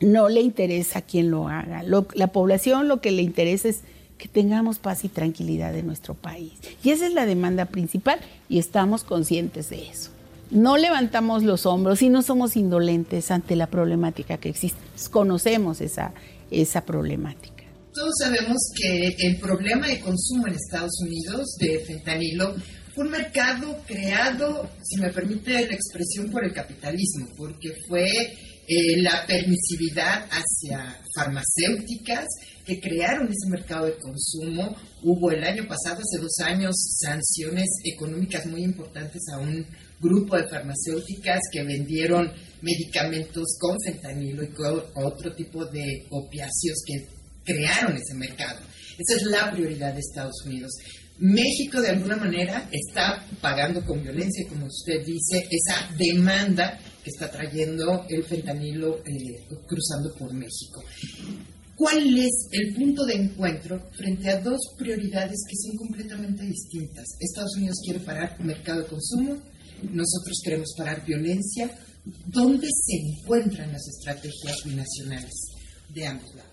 no 0.00 0.28
le 0.28 0.40
interesa 0.40 1.02
quién 1.02 1.30
lo 1.30 1.48
haga, 1.48 1.82
la 1.82 2.26
población 2.28 2.88
lo 2.88 3.00
que 3.00 3.12
le 3.12 3.22
interesa 3.22 3.68
es 3.68 3.82
que 4.22 4.28
tengamos 4.28 4.78
paz 4.78 5.04
y 5.04 5.08
tranquilidad 5.08 5.74
en 5.74 5.86
nuestro 5.86 6.14
país. 6.14 6.52
Y 6.84 6.90
esa 6.90 7.06
es 7.06 7.12
la 7.12 7.26
demanda 7.26 7.64
principal 7.64 8.20
y 8.48 8.60
estamos 8.60 9.02
conscientes 9.02 9.68
de 9.70 9.88
eso. 9.88 10.10
No 10.52 10.76
levantamos 10.76 11.42
los 11.42 11.66
hombros 11.66 12.02
y 12.02 12.08
no 12.08 12.22
somos 12.22 12.56
indolentes 12.56 13.32
ante 13.32 13.56
la 13.56 13.66
problemática 13.66 14.36
que 14.36 14.50
existe. 14.50 14.78
Conocemos 15.10 15.80
esa, 15.80 16.12
esa 16.52 16.82
problemática. 16.82 17.61
Todos 17.94 18.14
sabemos 18.18 18.56
que 18.74 19.14
el 19.18 19.36
problema 19.36 19.86
de 19.86 20.00
consumo 20.00 20.46
en 20.46 20.54
Estados 20.54 20.98
Unidos 21.02 21.56
de 21.58 21.78
fentanilo 21.80 22.54
fue 22.94 23.04
un 23.04 23.10
mercado 23.10 23.82
creado, 23.86 24.70
si 24.82 24.98
me 24.98 25.10
permite 25.10 25.66
la 25.66 25.74
expresión, 25.74 26.30
por 26.30 26.42
el 26.42 26.54
capitalismo, 26.54 27.28
porque 27.36 27.74
fue 27.86 28.06
eh, 28.08 29.02
la 29.02 29.26
permisividad 29.26 30.26
hacia 30.30 30.98
farmacéuticas 31.14 32.24
que 32.64 32.80
crearon 32.80 33.28
ese 33.28 33.50
mercado 33.50 33.84
de 33.84 33.98
consumo. 33.98 34.74
Hubo 35.02 35.30
el 35.30 35.44
año 35.44 35.66
pasado, 35.66 36.00
hace 36.00 36.18
dos 36.18 36.38
años, 36.46 36.74
sanciones 36.98 37.68
económicas 37.84 38.46
muy 38.46 38.62
importantes 38.62 39.20
a 39.34 39.38
un 39.38 39.66
grupo 40.00 40.36
de 40.36 40.48
farmacéuticas 40.48 41.40
que 41.52 41.62
vendieron 41.62 42.32
medicamentos 42.62 43.44
con 43.60 43.76
fentanilo 43.84 44.44
y 44.44 44.48
con 44.48 44.82
otro 44.94 45.34
tipo 45.34 45.66
de 45.66 46.06
opiáceos 46.10 46.82
que 46.86 47.21
crearon 47.44 47.96
ese 47.96 48.14
mercado. 48.14 48.60
Esa 48.98 49.16
es 49.16 49.22
la 49.24 49.50
prioridad 49.50 49.92
de 49.94 50.00
Estados 50.00 50.44
Unidos. 50.44 50.72
México 51.18 51.80
de 51.80 51.90
alguna 51.90 52.16
manera 52.16 52.68
está 52.72 53.24
pagando 53.40 53.84
con 53.84 54.02
violencia, 54.02 54.48
como 54.48 54.66
usted 54.66 55.04
dice, 55.04 55.46
esa 55.50 55.88
demanda 55.96 56.78
que 57.02 57.10
está 57.10 57.30
trayendo 57.30 58.06
el 58.08 58.24
fentanilo 58.24 58.98
eh, 58.98 59.46
cruzando 59.66 60.14
por 60.18 60.32
México. 60.32 60.82
¿Cuál 61.76 62.18
es 62.18 62.48
el 62.52 62.74
punto 62.74 63.04
de 63.04 63.14
encuentro 63.14 63.90
frente 63.96 64.30
a 64.30 64.40
dos 64.40 64.60
prioridades 64.78 65.38
que 65.48 65.56
son 65.56 65.76
completamente 65.76 66.44
distintas? 66.44 67.04
Estados 67.18 67.56
Unidos 67.56 67.78
quiere 67.84 68.00
parar 68.00 68.38
mercado 68.40 68.82
de 68.82 68.88
consumo, 68.88 69.36
nosotros 69.90 70.40
queremos 70.44 70.74
parar 70.76 71.04
violencia. 71.04 71.70
¿Dónde 72.26 72.66
se 72.66 72.96
encuentran 72.96 73.72
las 73.72 73.86
estrategias 73.86 74.56
binacionales 74.64 75.34
de 75.94 76.06
ambos 76.06 76.34
lados? 76.34 76.51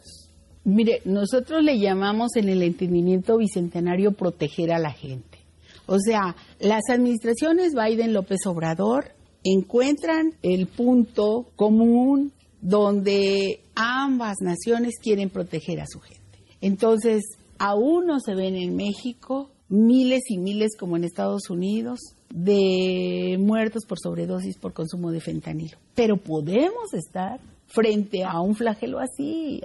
Mire, 0.63 1.01
nosotros 1.05 1.63
le 1.63 1.79
llamamos 1.79 2.35
en 2.35 2.49
el 2.49 2.61
entendimiento 2.61 3.37
bicentenario 3.37 4.11
proteger 4.11 4.71
a 4.71 4.79
la 4.79 4.91
gente. 4.91 5.39
O 5.85 5.97
sea, 5.99 6.35
las 6.59 6.83
administraciones 6.89 7.73
Biden-López 7.73 8.45
Obrador 8.45 9.11
encuentran 9.43 10.33
el 10.43 10.67
punto 10.67 11.47
común 11.55 12.31
donde 12.61 13.61
ambas 13.73 14.35
naciones 14.41 14.95
quieren 15.01 15.29
proteger 15.29 15.79
a 15.79 15.87
su 15.87 15.99
gente. 15.99 16.19
Entonces, 16.61 17.23
aún 17.57 18.05
no 18.05 18.19
se 18.19 18.35
ven 18.35 18.55
en 18.55 18.75
México 18.75 19.49
miles 19.69 20.21
y 20.29 20.37
miles 20.37 20.75
como 20.77 20.97
en 20.97 21.03
Estados 21.05 21.49
Unidos 21.49 21.99
de 22.29 23.37
muertos 23.39 23.85
por 23.87 23.99
sobredosis 23.99 24.57
por 24.57 24.73
consumo 24.73 25.11
de 25.11 25.21
fentanilo. 25.21 25.77
Pero 25.95 26.17
podemos 26.17 26.93
estar 26.93 27.39
frente 27.67 28.23
a 28.23 28.41
un 28.41 28.55
flagelo 28.55 28.99
así 28.99 29.61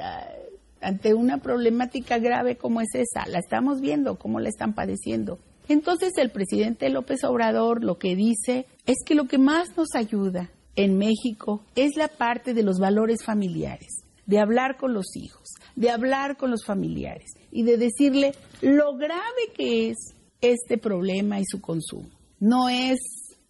ante 0.85 1.15
una 1.15 1.39
problemática 1.39 2.19
grave 2.19 2.57
como 2.57 2.81
es 2.81 2.89
esa. 2.95 3.27
La 3.27 3.39
estamos 3.39 3.81
viendo, 3.81 4.19
cómo 4.19 4.41
la 4.41 4.49
están 4.49 4.75
padeciendo. 4.75 5.39
Entonces 5.69 6.13
el 6.19 6.31
presidente 6.31 6.91
López 6.91 7.25
Obrador 7.25 7.83
lo 7.83 7.99
que 7.99 8.15
dice 8.15 8.67
es 8.87 8.97
que 9.05 9.15
lo 9.15 9.27
que 9.27 9.39
más 9.39 9.77
nos 9.77 9.95
ayuda 9.95 10.51
en 10.77 10.99
México 10.99 11.63
es 11.75 11.97
la 11.97 12.09
parte 12.09 12.53
de 12.53 12.63
los 12.63 12.79
valores 12.79 13.25
familiares, 13.25 14.05
de 14.27 14.41
hablar 14.41 14.77
con 14.77 14.93
los 14.93 15.17
hijos, 15.17 15.49
de 15.75 15.91
hablar 15.91 16.37
con 16.37 16.51
los 16.51 16.65
familiares 16.65 17.31
y 17.51 17.63
de 17.63 17.79
decirle 17.79 18.33
lo 18.61 18.97
grave 18.97 19.53
que 19.57 19.91
es 19.91 20.15
este 20.41 20.77
problema 20.77 21.41
y 21.41 21.45
su 21.47 21.61
consumo. 21.61 22.11
No 22.41 22.69
es 22.69 22.99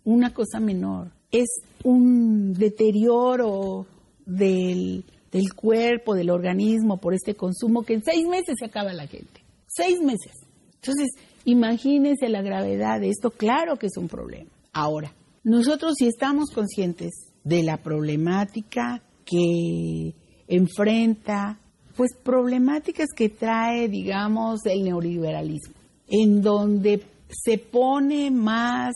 una 0.04 0.32
cosa 0.32 0.60
menor, 0.60 1.10
es 1.32 1.48
un 1.82 2.52
deterioro 2.52 3.86
del 4.24 5.04
del 5.34 5.52
cuerpo, 5.52 6.14
del 6.14 6.30
organismo 6.30 6.96
por 6.96 7.12
este 7.12 7.34
consumo 7.34 7.82
que 7.82 7.92
en 7.92 8.02
seis 8.02 8.26
meses 8.26 8.54
se 8.58 8.64
acaba 8.64 8.94
la 8.94 9.06
gente. 9.06 9.44
Seis 9.66 10.00
meses. 10.00 10.32
Entonces, 10.76 11.10
Imagínense 11.44 12.28
la 12.28 12.42
gravedad 12.42 13.00
de 13.00 13.10
esto, 13.10 13.30
claro 13.30 13.76
que 13.76 13.86
es 13.86 13.96
un 13.98 14.08
problema. 14.08 14.50
Ahora, 14.72 15.12
nosotros 15.42 15.94
si 15.98 16.06
estamos 16.06 16.50
conscientes 16.50 17.10
de 17.44 17.62
la 17.62 17.76
problemática 17.76 19.02
que 19.26 20.14
enfrenta, 20.48 21.58
pues 21.96 22.12
problemáticas 22.22 23.08
que 23.14 23.28
trae, 23.28 23.88
digamos, 23.88 24.64
el 24.64 24.84
neoliberalismo, 24.84 25.74
en 26.08 26.40
donde 26.40 27.02
se 27.28 27.58
pone 27.58 28.30
más 28.30 28.94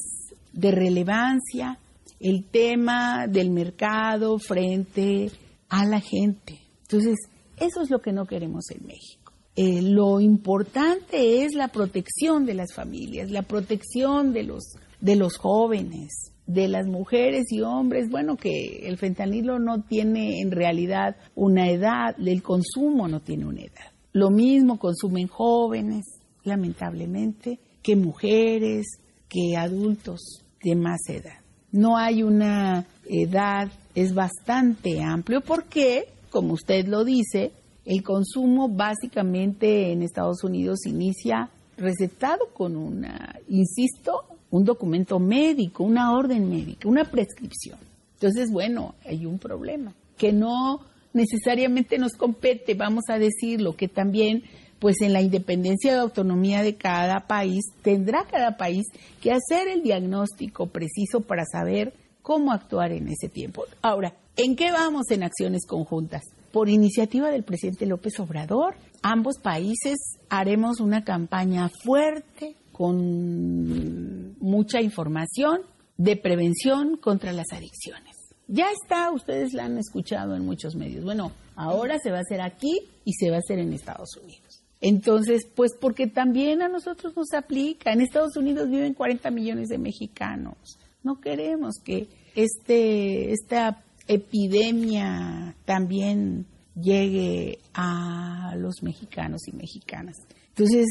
de 0.53 0.71
relevancia 0.71 1.79
el 2.19 2.45
tema 2.45 3.27
del 3.29 3.51
mercado 3.51 4.39
frente 4.39 5.31
a 5.69 5.85
la 5.85 6.01
gente. 6.01 6.61
Entonces, 6.83 7.17
eso 7.59 7.83
es 7.83 7.91
lo 7.91 8.01
que 8.01 8.13
no 8.13 8.27
queremos 8.27 8.71
en 8.71 8.87
México. 8.87 9.33
Eh, 9.57 9.83
lo 9.83 10.21
importante 10.21 11.45
es 11.45 11.55
la 11.55 11.69
protección 11.69 12.47
de 12.47 12.55
las 12.55 12.73
familias, 12.73 13.31
la 13.31 13.43
protección 13.43 14.33
de 14.33 14.45
los, 14.45 14.77
de 15.01 15.17
los 15.17 15.37
jóvenes, 15.37 16.33
de 16.47 16.69
las 16.69 16.87
mujeres 16.87 17.47
y 17.51 17.63
hombres. 17.63 18.09
Bueno, 18.09 18.37
que 18.37 18.87
el 18.89 18.99
fentanilo 18.99 19.59
no 19.59 19.83
tiene 19.83 20.41
en 20.41 20.53
realidad 20.53 21.17
una 21.35 21.69
edad, 21.71 22.15
el 22.19 22.43
consumo 22.43 23.09
no 23.09 23.21
tiene 23.21 23.47
una 23.47 23.63
edad. 23.63 23.93
Lo 24.13 24.31
mismo 24.31 24.79
consumen 24.79 25.27
jóvenes, 25.27 26.05
lamentablemente, 26.45 27.59
que 27.83 27.97
mujeres, 27.97 28.87
que 29.29 29.57
adultos 29.57 30.45
de 30.63 30.77
más 30.77 31.01
edad. 31.09 31.41
No 31.71 31.97
hay 31.97 32.23
una 32.23 32.87
edad, 33.07 33.71
es 34.03 34.15
bastante 34.15 35.03
amplio 35.03 35.41
porque, 35.41 36.05
como 36.31 36.53
usted 36.53 36.87
lo 36.87 37.05
dice, 37.05 37.51
el 37.85 38.05
consumo 38.05 38.69
básicamente 38.69 39.91
en 39.91 40.03
Estados 40.03 40.45
Unidos 40.45 40.87
inicia 40.87 41.51
recetado 41.77 42.49
con 42.53 42.77
una, 42.77 43.41
insisto, 43.49 44.25
un 44.51 44.65
documento 44.65 45.19
médico, 45.19 45.83
una 45.83 46.13
orden 46.17 46.49
médica, 46.49 46.89
una 46.89 47.05
prescripción. 47.05 47.79
Entonces, 48.15 48.53
bueno, 48.53 48.95
hay 49.05 49.27
un 49.27 49.39
problema 49.39 49.93
que 50.17 50.33
no 50.33 50.81
necesariamente 51.13 51.99
nos 51.99 52.13
compete, 52.13 52.75
vamos 52.75 53.05
a 53.09 53.19
decirlo, 53.19 53.75
que 53.75 53.89
también 53.89 54.45
pues 54.79 55.01
en 55.01 55.13
la 55.13 55.23
independencia 55.23 55.93
de 55.93 55.99
autonomía 55.99 56.63
de 56.63 56.77
cada 56.77 57.27
país, 57.27 57.65
tendrá 57.83 58.25
cada 58.31 58.57
país 58.57 58.87
que 59.21 59.33
hacer 59.33 59.67
el 59.67 59.83
diagnóstico 59.83 60.67
preciso 60.67 61.21
para 61.21 61.45
saber 61.45 61.93
cómo 62.23 62.53
actuar 62.53 62.93
en 62.93 63.09
ese 63.09 63.29
tiempo. 63.29 63.65
Ahora, 63.83 64.15
¿en 64.37 64.57
qué 64.57 64.71
vamos 64.71 65.11
en 65.11 65.23
acciones 65.23 65.67
conjuntas? 65.67 66.23
Por 66.53 66.69
iniciativa 66.69 67.31
del 67.31 67.45
presidente 67.45 67.87
López 67.87 68.19
Obrador, 68.21 68.75
ambos 69.03 69.39
países 69.39 69.97
haremos 70.29 70.81
una 70.81 71.05
campaña 71.05 71.71
fuerte 71.85 72.57
con 72.73 74.37
mucha 74.39 74.81
información 74.81 75.63
de 75.97 76.17
prevención 76.17 76.97
contra 76.97 77.33
las 77.33 77.53
adicciones. 77.53 78.17
Ya 78.47 78.71
está, 78.71 79.11
ustedes 79.11 79.53
la 79.53 79.67
han 79.67 79.77
escuchado 79.77 80.35
en 80.35 80.47
muchos 80.47 80.75
medios. 80.75 81.05
Bueno, 81.05 81.33
ahora 81.55 81.99
se 81.99 82.11
va 82.11 82.19
a 82.19 82.23
hacer 82.23 82.41
aquí 82.41 82.81
y 83.05 83.13
se 83.13 83.31
va 83.31 83.37
a 83.37 83.41
hacer 83.41 83.59
en 83.59 83.75
Estados 83.75 84.17
Unidos. 84.17 84.63
Entonces, 84.81 85.47
pues 85.55 85.73
porque 85.79 86.07
también 86.07 86.63
a 86.63 86.69
nosotros 86.69 87.15
nos 87.17 87.33
aplica. 87.35 87.93
En 87.93 88.01
Estados 88.01 88.37
Unidos 88.37 88.71
viven 88.71 88.95
40 88.95 89.31
millones 89.31 89.69
de 89.69 89.79
mexicanos. 89.79 90.79
No 91.09 91.23
queremos 91.23 91.77
que 91.83 92.07
este, 92.37 93.33
esta 93.33 93.83
epidemia 94.07 95.57
también 95.65 96.45
llegue 96.79 97.61
a 97.73 98.53
los 98.59 98.83
mexicanos 98.83 99.41
y 99.49 99.53
mexicanas. 99.57 100.17
Entonces, 100.51 100.85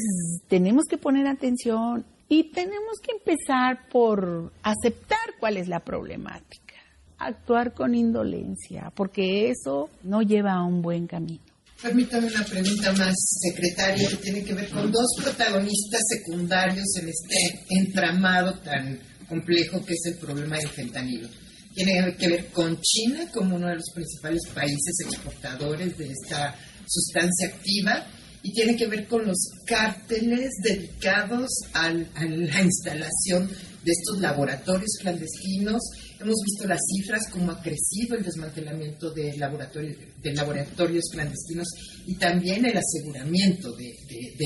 tenemos 0.48 0.86
que 0.90 0.98
poner 0.98 1.28
atención 1.28 2.04
y 2.28 2.50
tenemos 2.50 2.98
que 3.00 3.12
empezar 3.12 3.88
por 3.92 4.52
aceptar 4.64 5.20
cuál 5.38 5.56
es 5.56 5.68
la 5.68 5.78
problemática, 5.78 6.74
actuar 7.16 7.74
con 7.74 7.94
indolencia, 7.94 8.90
porque 8.96 9.50
eso 9.50 9.88
no 10.02 10.22
lleva 10.22 10.54
a 10.54 10.64
un 10.64 10.82
buen 10.82 11.06
camino. 11.06 11.44
Permítame 11.80 12.26
una 12.26 12.44
pregunta 12.44 12.92
más, 12.94 13.14
secretaria, 13.14 14.08
que 14.08 14.16
tiene 14.16 14.42
que 14.42 14.52
ver 14.52 14.68
con 14.68 14.90
dos 14.90 15.06
protagonistas 15.22 16.00
secundarios 16.08 16.86
en 17.00 17.08
este 17.08 17.36
entramado 17.68 18.58
tan 18.58 18.98
complejo 19.28 19.84
que 19.84 19.94
es 19.94 20.06
el 20.06 20.18
problema 20.18 20.58
del 20.58 20.68
fentanilo. 20.68 21.28
Tiene 21.74 22.16
que 22.16 22.28
ver 22.28 22.46
con 22.46 22.80
China 22.80 23.30
como 23.32 23.56
uno 23.56 23.68
de 23.68 23.76
los 23.76 23.90
principales 23.94 24.42
países 24.52 25.00
exportadores 25.04 25.96
de 25.96 26.10
esta 26.10 26.54
sustancia 26.86 27.48
activa 27.48 28.06
y 28.42 28.52
tiene 28.52 28.76
que 28.76 28.86
ver 28.86 29.06
con 29.06 29.26
los 29.26 29.38
cárteles 29.66 30.50
dedicados 30.62 31.48
a 31.74 31.90
la 31.90 32.62
instalación 32.62 33.48
de 33.84 33.92
estos 33.92 34.20
laboratorios 34.20 34.96
clandestinos 35.00 35.82
Hemos 36.20 36.34
visto 36.44 36.66
las 36.66 36.80
cifras, 36.96 37.30
cómo 37.30 37.52
ha 37.52 37.62
crecido 37.62 38.16
el 38.16 38.24
desmantelamiento 38.24 39.12
de 39.12 39.36
laboratorios, 39.36 39.96
de 40.20 40.34
laboratorios 40.34 41.04
clandestinos 41.12 41.68
y 42.06 42.16
también 42.16 42.64
el 42.66 42.76
aseguramiento 42.76 43.70
de, 43.76 43.94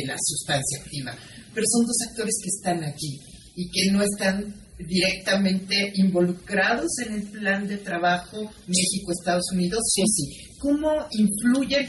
la 0.04 0.16
sustancia 0.22 0.80
activa. 0.82 1.16
Pero 1.54 1.66
son 1.66 1.86
dos 1.86 1.96
actores 2.10 2.34
que 2.42 2.48
están 2.48 2.84
aquí 2.84 3.18
y 3.56 3.70
que 3.70 3.90
no 3.90 4.02
están 4.02 4.54
directamente 4.86 5.92
involucrados 5.96 6.90
en 7.06 7.14
el 7.14 7.22
plan 7.22 7.66
de 7.66 7.78
trabajo 7.78 8.50
México-Estados 8.66 9.44
Unidos, 9.52 9.80
sí. 9.94 10.02
sí. 10.06 10.56
¿Cómo 10.58 10.90
influyen, 11.10 11.88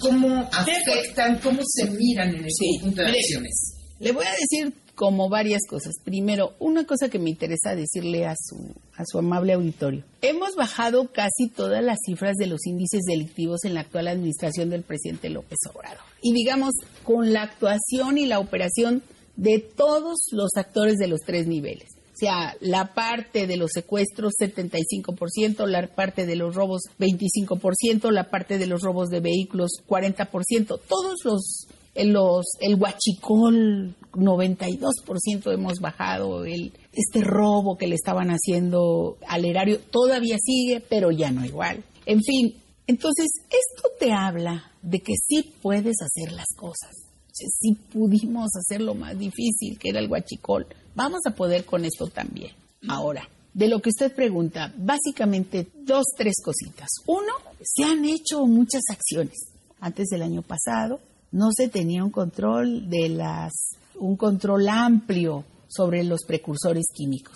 cómo 0.00 0.48
afectan, 0.52 1.38
cómo 1.40 1.60
se 1.66 1.90
miran 1.90 2.30
en 2.30 2.44
el 2.44 2.50
conjunto 2.58 3.02
de 3.02 3.08
acciones? 3.08 3.74
Le 4.00 4.12
voy 4.12 4.24
a 4.24 4.30
decir 4.30 4.72
como 4.94 5.28
varias 5.28 5.62
cosas. 5.68 5.94
Primero, 6.04 6.54
una 6.58 6.86
cosa 6.86 7.08
que 7.08 7.18
me 7.18 7.30
interesa 7.30 7.74
decirle 7.74 8.26
a 8.26 8.34
su, 8.36 8.74
a 8.96 9.04
su 9.04 9.18
amable 9.18 9.52
auditorio. 9.52 10.04
Hemos 10.22 10.54
bajado 10.56 11.10
casi 11.12 11.48
todas 11.54 11.82
las 11.82 11.98
cifras 12.06 12.36
de 12.36 12.46
los 12.46 12.66
índices 12.66 13.02
delictivos 13.06 13.64
en 13.64 13.74
la 13.74 13.80
actual 13.80 14.08
administración 14.08 14.70
del 14.70 14.82
presidente 14.82 15.30
López 15.30 15.58
Obrador. 15.72 16.04
Y 16.22 16.32
digamos, 16.32 16.72
con 17.02 17.32
la 17.32 17.42
actuación 17.42 18.18
y 18.18 18.26
la 18.26 18.38
operación 18.38 19.02
de 19.36 19.58
todos 19.58 20.28
los 20.30 20.50
actores 20.56 20.96
de 20.96 21.08
los 21.08 21.20
tres 21.20 21.46
niveles. 21.46 21.88
O 22.14 22.16
sea, 22.16 22.56
la 22.60 22.94
parte 22.94 23.48
de 23.48 23.56
los 23.56 23.72
secuestros 23.72 24.34
75%, 24.40 25.66
la 25.66 25.88
parte 25.88 26.26
de 26.26 26.36
los 26.36 26.54
robos 26.54 26.82
25%, 27.00 28.12
la 28.12 28.30
parte 28.30 28.56
de 28.56 28.68
los 28.68 28.82
robos 28.82 29.08
de 29.08 29.18
vehículos 29.18 29.72
40%, 29.88 30.78
todos 30.86 31.24
los 31.24 31.66
los, 31.96 32.46
el 32.60 32.74
huachicol, 32.74 33.94
92% 34.12 35.52
hemos 35.52 35.78
bajado, 35.80 36.44
el, 36.44 36.72
este 36.92 37.20
robo 37.20 37.76
que 37.76 37.86
le 37.86 37.94
estaban 37.94 38.30
haciendo 38.30 39.16
al 39.28 39.44
erario 39.44 39.78
todavía 39.78 40.36
sigue, 40.40 40.80
pero 40.80 41.10
ya 41.12 41.30
no 41.30 41.44
igual. 41.44 41.84
En 42.06 42.20
fin, 42.22 42.54
entonces 42.86 43.26
esto 43.46 43.88
te 43.98 44.12
habla 44.12 44.72
de 44.82 45.00
que 45.00 45.14
sí 45.16 45.54
puedes 45.62 45.96
hacer 46.02 46.32
las 46.32 46.48
cosas. 46.56 47.13
Si 47.34 47.74
pudimos 47.74 48.50
hacer 48.56 48.80
lo 48.80 48.94
más 48.94 49.18
difícil, 49.18 49.78
que 49.78 49.88
era 49.88 49.98
el 49.98 50.10
huachicol. 50.10 50.66
Vamos 50.94 51.20
a 51.26 51.34
poder 51.34 51.64
con 51.64 51.84
esto 51.84 52.06
también. 52.06 52.52
Ahora, 52.88 53.28
de 53.52 53.68
lo 53.68 53.80
que 53.80 53.90
usted 53.90 54.14
pregunta, 54.14 54.72
básicamente 54.76 55.68
dos, 55.84 56.04
tres 56.16 56.34
cositas. 56.44 56.88
Uno, 57.06 57.32
se 57.60 57.84
han 57.84 58.04
hecho 58.04 58.46
muchas 58.46 58.82
acciones. 58.90 59.34
Antes 59.80 60.08
del 60.10 60.22
año 60.22 60.42
pasado, 60.42 61.00
no 61.32 61.50
se 61.52 61.68
tenía 61.68 62.04
un 62.04 62.10
control 62.10 62.88
de 62.88 63.08
las, 63.08 63.52
un 63.98 64.16
control 64.16 64.68
amplio 64.68 65.44
sobre 65.68 66.04
los 66.04 66.24
precursores 66.24 66.86
químicos. 66.94 67.34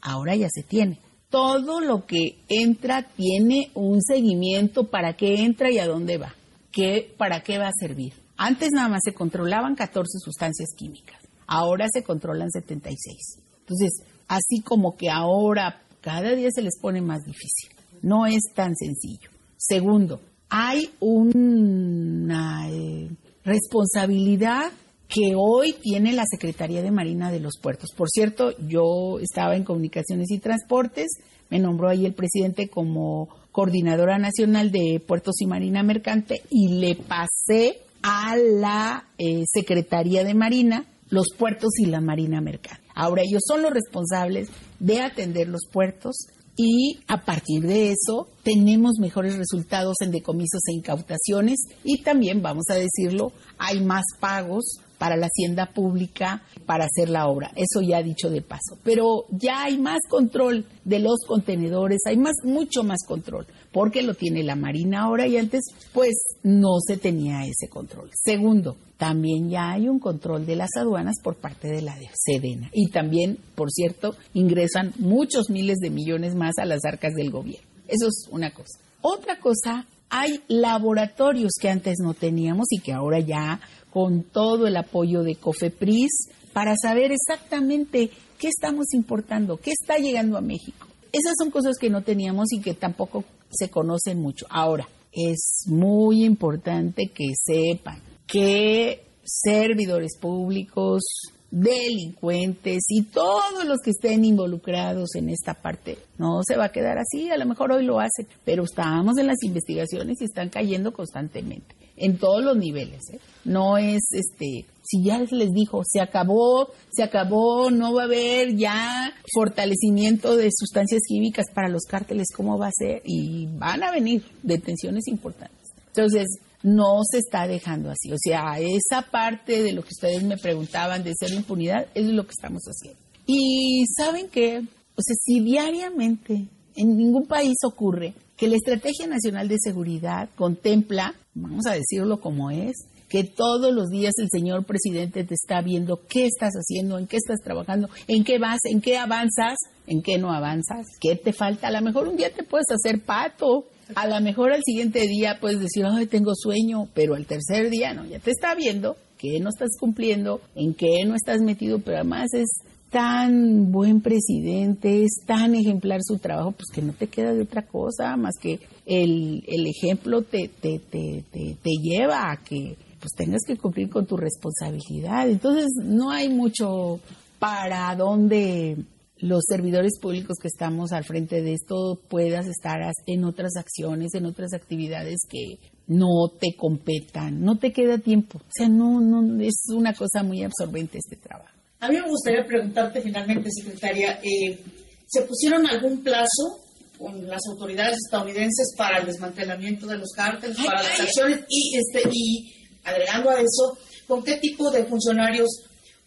Ahora 0.00 0.36
ya 0.36 0.48
se 0.48 0.62
tiene. 0.62 0.98
Todo 1.28 1.80
lo 1.80 2.06
que 2.06 2.38
entra 2.48 3.02
tiene 3.02 3.70
un 3.74 4.00
seguimiento 4.02 4.88
para 4.90 5.16
qué 5.16 5.42
entra 5.42 5.70
y 5.70 5.78
a 5.78 5.86
dónde 5.86 6.18
va, 6.18 6.34
qué, 6.72 7.12
para 7.16 7.42
qué 7.42 7.58
va 7.58 7.68
a 7.68 7.78
servir. 7.78 8.12
Antes 8.42 8.70
nada 8.72 8.88
más 8.88 9.02
se 9.04 9.12
controlaban 9.12 9.74
14 9.74 10.18
sustancias 10.18 10.70
químicas, 10.74 11.20
ahora 11.46 11.88
se 11.92 12.02
controlan 12.02 12.50
76. 12.50 13.38
Entonces, 13.58 14.02
así 14.28 14.62
como 14.64 14.96
que 14.96 15.10
ahora 15.10 15.82
cada 16.00 16.34
día 16.34 16.48
se 16.50 16.62
les 16.62 16.78
pone 16.80 17.02
más 17.02 17.22
difícil. 17.26 17.68
No 18.00 18.24
es 18.24 18.40
tan 18.54 18.74
sencillo. 18.76 19.28
Segundo, 19.58 20.22
hay 20.48 20.88
una 21.00 22.70
eh, 22.70 23.10
responsabilidad 23.44 24.72
que 25.06 25.34
hoy 25.36 25.74
tiene 25.74 26.14
la 26.14 26.24
Secretaría 26.24 26.80
de 26.80 26.90
Marina 26.90 27.30
de 27.30 27.40
los 27.40 27.58
Puertos. 27.60 27.90
Por 27.94 28.08
cierto, 28.08 28.56
yo 28.66 29.18
estaba 29.20 29.54
en 29.54 29.64
Comunicaciones 29.64 30.30
y 30.30 30.38
Transportes, 30.38 31.10
me 31.50 31.58
nombró 31.58 31.90
ahí 31.90 32.06
el 32.06 32.14
presidente 32.14 32.68
como 32.68 33.28
coordinadora 33.52 34.16
nacional 34.16 34.70
de 34.70 34.98
Puertos 35.06 35.34
y 35.42 35.46
Marina 35.46 35.82
Mercante 35.82 36.40
y 36.48 36.68
le 36.80 36.94
pasé 36.94 37.82
a 38.02 38.36
la 38.36 39.08
eh, 39.18 39.44
Secretaría 39.52 40.24
de 40.24 40.34
Marina 40.34 40.86
los 41.08 41.26
puertos 41.36 41.72
y 41.78 41.86
la 41.86 42.00
Marina 42.00 42.40
Mercante. 42.40 42.82
Ahora 42.94 43.22
ellos 43.22 43.42
son 43.46 43.62
los 43.62 43.72
responsables 43.72 44.48
de 44.78 45.00
atender 45.00 45.48
los 45.48 45.62
puertos, 45.70 46.28
y 46.62 47.00
a 47.06 47.24
partir 47.24 47.62
de 47.62 47.90
eso 47.90 48.28
tenemos 48.42 48.98
mejores 49.00 49.38
resultados 49.38 49.96
en 50.02 50.10
decomisos 50.10 50.60
e 50.68 50.74
incautaciones 50.74 51.58
y 51.84 52.02
también, 52.02 52.42
vamos 52.42 52.64
a 52.68 52.74
decirlo, 52.74 53.32
hay 53.56 53.80
más 53.80 54.04
pagos 54.20 54.76
para 54.98 55.16
la 55.16 55.28
hacienda 55.28 55.72
pública 55.72 56.42
para 56.66 56.84
hacer 56.84 57.08
la 57.08 57.28
obra. 57.28 57.50
Eso 57.56 57.80
ya 57.80 58.02
dicho 58.02 58.28
de 58.28 58.42
paso. 58.42 58.76
Pero 58.84 59.24
ya 59.30 59.64
hay 59.64 59.78
más 59.78 60.00
control 60.10 60.66
de 60.84 60.98
los 60.98 61.20
contenedores, 61.26 62.00
hay 62.04 62.18
más, 62.18 62.34
mucho 62.44 62.82
más 62.82 62.98
control, 63.06 63.46
porque 63.72 64.02
lo 64.02 64.14
tiene 64.14 64.42
la 64.42 64.56
Marina 64.56 65.02
ahora 65.02 65.26
y 65.26 65.36
antes 65.36 65.62
pues 65.92 66.14
no 66.42 66.78
se 66.86 66.96
tenía 66.96 67.44
ese 67.44 67.68
control. 67.68 68.10
Segundo, 68.14 68.76
también 68.96 69.48
ya 69.48 69.70
hay 69.72 69.88
un 69.88 69.98
control 69.98 70.44
de 70.46 70.56
las 70.56 70.70
aduanas 70.76 71.16
por 71.22 71.36
parte 71.36 71.68
de 71.68 71.82
la 71.82 71.96
Sedena. 72.14 72.70
Y 72.72 72.90
también, 72.90 73.38
por 73.54 73.70
cierto, 73.70 74.14
ingresan 74.34 74.92
muchos 74.98 75.50
miles 75.50 75.78
de 75.78 75.90
millones 75.90 76.34
más 76.34 76.58
a 76.58 76.66
las 76.66 76.84
arcas 76.84 77.14
del 77.14 77.30
gobierno. 77.30 77.66
Eso 77.88 78.08
es 78.08 78.28
una 78.30 78.52
cosa. 78.52 78.78
Otra 79.00 79.40
cosa, 79.40 79.86
hay 80.10 80.42
laboratorios 80.48 81.52
que 81.60 81.70
antes 81.70 81.96
no 82.00 82.14
teníamos 82.14 82.66
y 82.70 82.80
que 82.80 82.92
ahora 82.92 83.20
ya 83.20 83.60
con 83.90 84.22
todo 84.22 84.66
el 84.66 84.76
apoyo 84.76 85.22
de 85.22 85.36
COFEPRIS 85.36 86.28
para 86.52 86.74
saber 86.76 87.12
exactamente 87.12 88.10
qué 88.38 88.48
estamos 88.48 88.92
importando, 88.92 89.56
qué 89.56 89.70
está 89.70 89.96
llegando 89.96 90.36
a 90.36 90.40
México. 90.40 90.86
Esas 91.12 91.34
son 91.38 91.50
cosas 91.50 91.76
que 91.78 91.90
no 91.90 92.02
teníamos 92.02 92.52
y 92.52 92.60
que 92.60 92.74
tampoco 92.74 93.24
se 93.50 93.70
conocen 93.70 94.20
mucho. 94.20 94.46
Ahora, 94.48 94.88
es 95.12 95.64
muy 95.66 96.24
importante 96.24 97.08
que 97.08 97.32
sepan 97.34 98.00
que 98.26 99.02
servidores 99.24 100.16
públicos, 100.18 101.02
delincuentes 101.50 102.84
y 102.88 103.02
todos 103.02 103.64
los 103.66 103.78
que 103.84 103.90
estén 103.90 104.24
involucrados 104.24 105.14
en 105.16 105.30
esta 105.30 105.54
parte. 105.54 105.98
No 106.16 106.40
se 106.46 106.56
va 106.56 106.66
a 106.66 106.72
quedar 106.72 106.98
así, 106.98 107.30
a 107.30 107.36
lo 107.36 107.46
mejor 107.46 107.72
hoy 107.72 107.84
lo 107.84 107.98
hacen, 107.98 108.26
pero 108.44 108.64
estábamos 108.64 109.18
en 109.18 109.26
las 109.26 109.42
investigaciones 109.42 110.20
y 110.20 110.24
están 110.24 110.48
cayendo 110.48 110.92
constantemente 110.92 111.74
en 111.96 112.18
todos 112.18 112.42
los 112.42 112.56
niveles. 112.56 113.00
¿eh? 113.12 113.20
No 113.44 113.76
es, 113.76 114.02
este, 114.12 114.64
si 114.90 115.04
ya 115.04 115.20
les 115.20 115.52
dijo, 115.52 115.82
se 115.86 116.00
acabó, 116.00 116.68
se 116.90 117.04
acabó, 117.04 117.70
no 117.70 117.94
va 117.94 118.02
a 118.02 118.04
haber 118.06 118.56
ya 118.56 119.14
fortalecimiento 119.32 120.36
de 120.36 120.50
sustancias 120.52 121.02
químicas 121.06 121.46
para 121.54 121.68
los 121.68 121.84
cárteles, 121.84 122.28
¿cómo 122.34 122.58
va 122.58 122.68
a 122.68 122.72
ser? 122.72 123.00
Y 123.04 123.46
van 123.52 123.84
a 123.84 123.92
venir 123.92 124.24
detenciones 124.42 125.06
importantes. 125.06 125.70
Entonces, 125.86 126.26
no 126.64 127.02
se 127.08 127.18
está 127.18 127.46
dejando 127.46 127.90
así. 127.90 128.12
O 128.12 128.16
sea, 128.18 128.58
esa 128.58 129.02
parte 129.10 129.62
de 129.62 129.72
lo 129.72 129.82
que 129.82 129.90
ustedes 129.92 130.24
me 130.24 130.36
preguntaban 130.36 131.04
de 131.04 131.14
ser 131.14 131.32
impunidad, 131.32 131.86
es 131.94 132.06
lo 132.06 132.24
que 132.24 132.32
estamos 132.32 132.62
haciendo. 132.64 132.98
Y 133.26 133.84
saben 133.96 134.28
que, 134.28 134.58
o 134.58 135.02
sea, 135.02 135.16
si 135.24 135.38
diariamente 135.38 136.48
en 136.74 136.96
ningún 136.96 137.26
país 137.26 137.56
ocurre 137.64 138.14
que 138.36 138.48
la 138.48 138.56
Estrategia 138.56 139.06
Nacional 139.06 139.46
de 139.46 139.58
Seguridad 139.62 140.30
contempla, 140.34 141.14
vamos 141.34 141.66
a 141.66 141.74
decirlo 141.74 142.20
como 142.20 142.50
es, 142.50 142.86
que 143.10 143.24
todos 143.24 143.74
los 143.74 143.88
días 143.88 144.12
el 144.18 144.28
señor 144.30 144.64
presidente 144.64 145.24
te 145.24 145.34
está 145.34 145.60
viendo 145.60 146.00
qué 146.08 146.26
estás 146.26 146.52
haciendo, 146.54 146.96
en 146.96 147.08
qué 147.08 147.16
estás 147.16 147.40
trabajando, 147.44 147.90
en 148.06 148.24
qué 148.24 148.38
vas, 148.38 148.60
en 148.64 148.80
qué 148.80 148.96
avanzas, 148.96 149.58
en 149.86 150.00
qué 150.00 150.16
no 150.16 150.32
avanzas, 150.32 150.86
qué 151.00 151.16
te 151.16 151.32
falta. 151.32 151.68
A 151.68 151.72
lo 151.72 151.82
mejor 151.82 152.08
un 152.08 152.16
día 152.16 152.32
te 152.32 152.44
puedes 152.44 152.66
hacer 152.70 153.02
pato, 153.02 153.66
a 153.96 154.06
lo 154.06 154.20
mejor 154.20 154.52
al 154.52 154.62
siguiente 154.64 155.00
día 155.08 155.38
puedes 155.40 155.58
decir, 155.58 155.84
ay, 155.84 156.06
tengo 156.06 156.32
sueño, 156.36 156.88
pero 156.94 157.16
al 157.16 157.26
tercer 157.26 157.68
día 157.68 157.92
no, 157.92 158.06
ya 158.06 158.20
te 158.20 158.30
está 158.30 158.54
viendo 158.54 158.96
qué 159.18 159.40
no 159.40 159.50
estás 159.50 159.70
cumpliendo, 159.78 160.40
en 160.54 160.72
qué 160.72 161.04
no 161.04 161.14
estás 161.14 161.42
metido, 161.42 161.80
pero 161.80 161.98
además 161.98 162.32
es 162.32 162.48
tan 162.90 163.70
buen 163.70 164.00
presidente, 164.00 165.04
es 165.04 165.22
tan 165.26 165.54
ejemplar 165.54 166.00
su 166.02 166.18
trabajo, 166.18 166.52
pues 166.52 166.66
que 166.72 166.82
no 166.82 166.92
te 166.92 167.06
queda 167.06 167.32
de 167.32 167.42
otra 167.42 167.62
cosa 167.62 168.16
más 168.16 168.34
que 168.40 168.60
el, 168.86 169.44
el 169.46 169.66
ejemplo 169.66 170.22
te, 170.22 170.48
te, 170.48 170.78
te, 170.78 171.24
te, 171.30 171.70
lleva 171.82 172.32
a 172.32 172.38
que 172.38 172.76
pues 173.00 173.12
tengas 173.16 173.42
que 173.46 173.56
cumplir 173.56 173.88
con 173.88 174.06
tu 174.06 174.16
responsabilidad. 174.16 175.28
Entonces 175.28 175.68
no 175.82 176.10
hay 176.10 176.28
mucho 176.28 177.00
para 177.38 177.94
dónde 177.96 178.76
los 179.16 179.42
servidores 179.46 179.98
públicos 180.00 180.38
que 180.40 180.48
estamos 180.48 180.92
al 180.92 181.04
frente 181.04 181.42
de 181.42 181.54
esto 181.54 182.00
puedas 182.08 182.46
estar 182.46 182.80
en 183.06 183.24
otras 183.24 183.56
acciones, 183.56 184.14
en 184.14 184.26
otras 184.26 184.52
actividades 184.54 185.20
que 185.28 185.58
no 185.86 186.28
te 186.38 186.54
competan, 186.56 187.42
no 187.42 187.58
te 187.58 187.72
queda 187.72 187.98
tiempo. 187.98 188.38
O 188.38 188.50
sea, 188.50 188.68
no, 188.68 189.00
no, 189.00 189.42
es 189.42 189.64
una 189.74 189.92
cosa 189.92 190.22
muy 190.22 190.42
absorbente 190.42 190.98
este 190.98 191.16
trabajo. 191.16 191.50
A 191.80 191.88
mí 191.88 191.96
me 191.96 192.08
gustaría 192.08 192.44
preguntarte 192.44 193.00
finalmente, 193.00 193.50
secretaria, 193.50 194.20
eh, 194.22 194.58
¿se 195.06 195.22
pusieron 195.22 195.66
algún 195.66 196.02
plazo 196.02 196.60
con 196.98 197.26
las 197.26 197.40
autoridades 197.50 197.96
estadounidenses 198.04 198.74
para 198.76 198.98
el 198.98 199.06
desmantelamiento 199.06 199.86
de 199.86 199.96
los 199.96 200.10
cárteles, 200.14 200.58
para 200.64 200.82
las 200.82 201.00
acciones 201.00 201.44
y, 201.48 201.78
este, 201.78 202.08
y 202.12 202.59
agregando 202.84 203.30
a 203.30 203.40
eso, 203.40 203.78
¿con 204.06 204.22
qué 204.22 204.36
tipo 204.36 204.70
de 204.70 204.84
funcionarios 204.84 205.48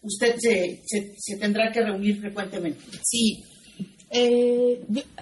usted 0.02 0.36
se, 0.38 0.84
se, 0.86 1.38
tendrá 1.38 1.72
que 1.72 1.82
reunir 1.82 2.20
frecuentemente? 2.20 2.82
Sí, 3.04 3.44
eh, 4.10 4.82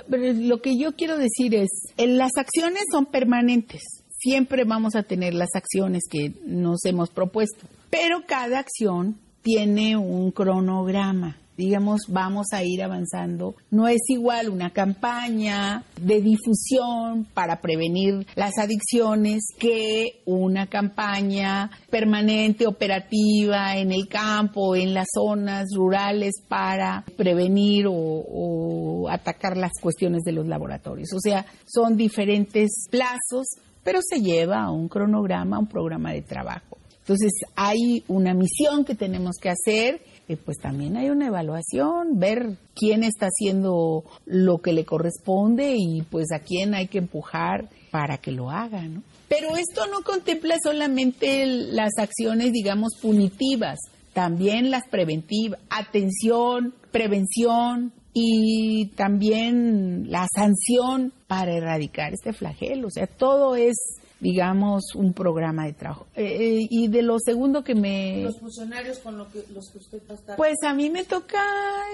lo 0.09 0.61
que 0.61 0.77
yo 0.77 0.95
quiero 0.95 1.17
decir 1.17 1.55
es, 1.55 1.69
las 1.97 2.31
acciones 2.37 2.83
son 2.91 3.05
permanentes. 3.05 3.81
Siempre 4.17 4.65
vamos 4.65 4.95
a 4.95 5.03
tener 5.03 5.33
las 5.33 5.49
acciones 5.55 6.03
que 6.09 6.33
nos 6.45 6.85
hemos 6.85 7.09
propuesto, 7.09 7.67
pero 7.89 8.23
cada 8.27 8.59
acción 8.59 9.17
tiene 9.41 9.97
un 9.97 10.31
cronograma. 10.31 11.40
Digamos, 11.62 12.02
vamos 12.08 12.47
a 12.54 12.63
ir 12.63 12.82
avanzando. 12.82 13.54
No 13.69 13.88
es 13.88 14.02
igual 14.08 14.50
una 14.50 14.71
campaña 14.71 15.84
de 16.02 16.19
difusión 16.19 17.28
para 17.36 17.62
prevenir 17.62 18.26
las 18.34 18.58
adicciones 18.58 19.43
que 19.60 20.24
una 20.26 20.65
campaña 20.65 21.69
permanente, 21.91 22.65
operativa 22.65 23.78
en 23.78 23.91
el 23.91 24.08
campo, 24.08 24.76
en 24.76 24.95
las 24.95 25.06
zonas 25.13 25.67
rurales 25.76 26.34
para 26.47 27.06
prevenir 27.15 27.86
o, 27.88 29.08
atacar 29.08 29.56
las 29.56 29.74
cuestiones 29.80 30.24
de 30.24 30.32
los 30.32 30.47
laboratorios. 30.47 31.13
O 31.13 31.19
sea, 31.19 31.45
son 31.67 31.95
diferentes 31.95 32.88
plazos, 32.89 33.45
pero 33.84 34.00
se 34.02 34.19
lleva 34.19 34.63
a 34.63 34.71
un 34.71 34.88
cronograma, 34.88 35.60
un 35.60 35.67
programa 35.67 36.12
de 36.12 36.24
trabajo. 36.24 36.80
Entonces 37.02 37.32
hay 37.56 38.04
una 38.08 38.34
misión 38.34 38.86
que 38.86 38.95
tenemos 38.95 39.36
que 39.41 39.50
hacer, 39.50 40.02
pues 40.37 40.57
también 40.57 40.97
hay 40.97 41.09
una 41.09 41.27
evaluación, 41.27 42.19
ver 42.19 42.57
quién 42.75 43.03
está 43.03 43.27
haciendo 43.27 44.03
lo 44.25 44.59
que 44.59 44.73
le 44.73 44.85
corresponde 44.85 45.75
y 45.77 46.01
pues 46.03 46.31
a 46.33 46.39
quién 46.39 46.73
hay 46.73 46.87
que 46.87 46.99
empujar 46.99 47.69
para 47.91 48.17
que 48.17 48.31
lo 48.31 48.49
haga, 48.49 48.81
¿no? 48.83 49.03
Pero 49.27 49.55
esto 49.55 49.87
no 49.87 50.01
contempla 50.01 50.55
solamente 50.61 51.45
las 51.45 51.91
acciones, 51.97 52.51
digamos, 52.51 52.97
punitivas, 53.01 53.79
también 54.13 54.71
las 54.71 54.83
preventivas, 54.89 55.59
atención, 55.69 56.73
prevención 56.91 57.93
y 58.13 58.87
también 58.95 60.11
la 60.11 60.27
sanción 60.35 61.13
para 61.27 61.53
erradicar 61.53 62.13
este 62.13 62.33
flagelo. 62.33 62.87
O 62.87 62.91
sea, 62.91 63.07
todo 63.07 63.55
es 63.55 63.77
digamos, 64.21 64.93
un 64.93 65.13
programa 65.13 65.65
de 65.65 65.73
trabajo. 65.73 66.05
Eh, 66.15 66.23
eh, 66.23 66.67
y 66.69 66.88
de 66.88 67.01
lo 67.01 67.17
segundo 67.19 67.63
que 67.63 67.73
me... 67.73 68.21
Los 68.21 68.39
funcionarios 68.39 68.99
con 68.99 69.17
los 69.17 69.27
que 69.27 69.39
usted 69.39 69.99
va 70.07 70.13
a 70.13 70.17
estar... 70.17 70.38
Pues 70.38 70.57
a 70.63 70.75
mí 70.75 70.91
me 70.91 71.03
toca 71.03 71.43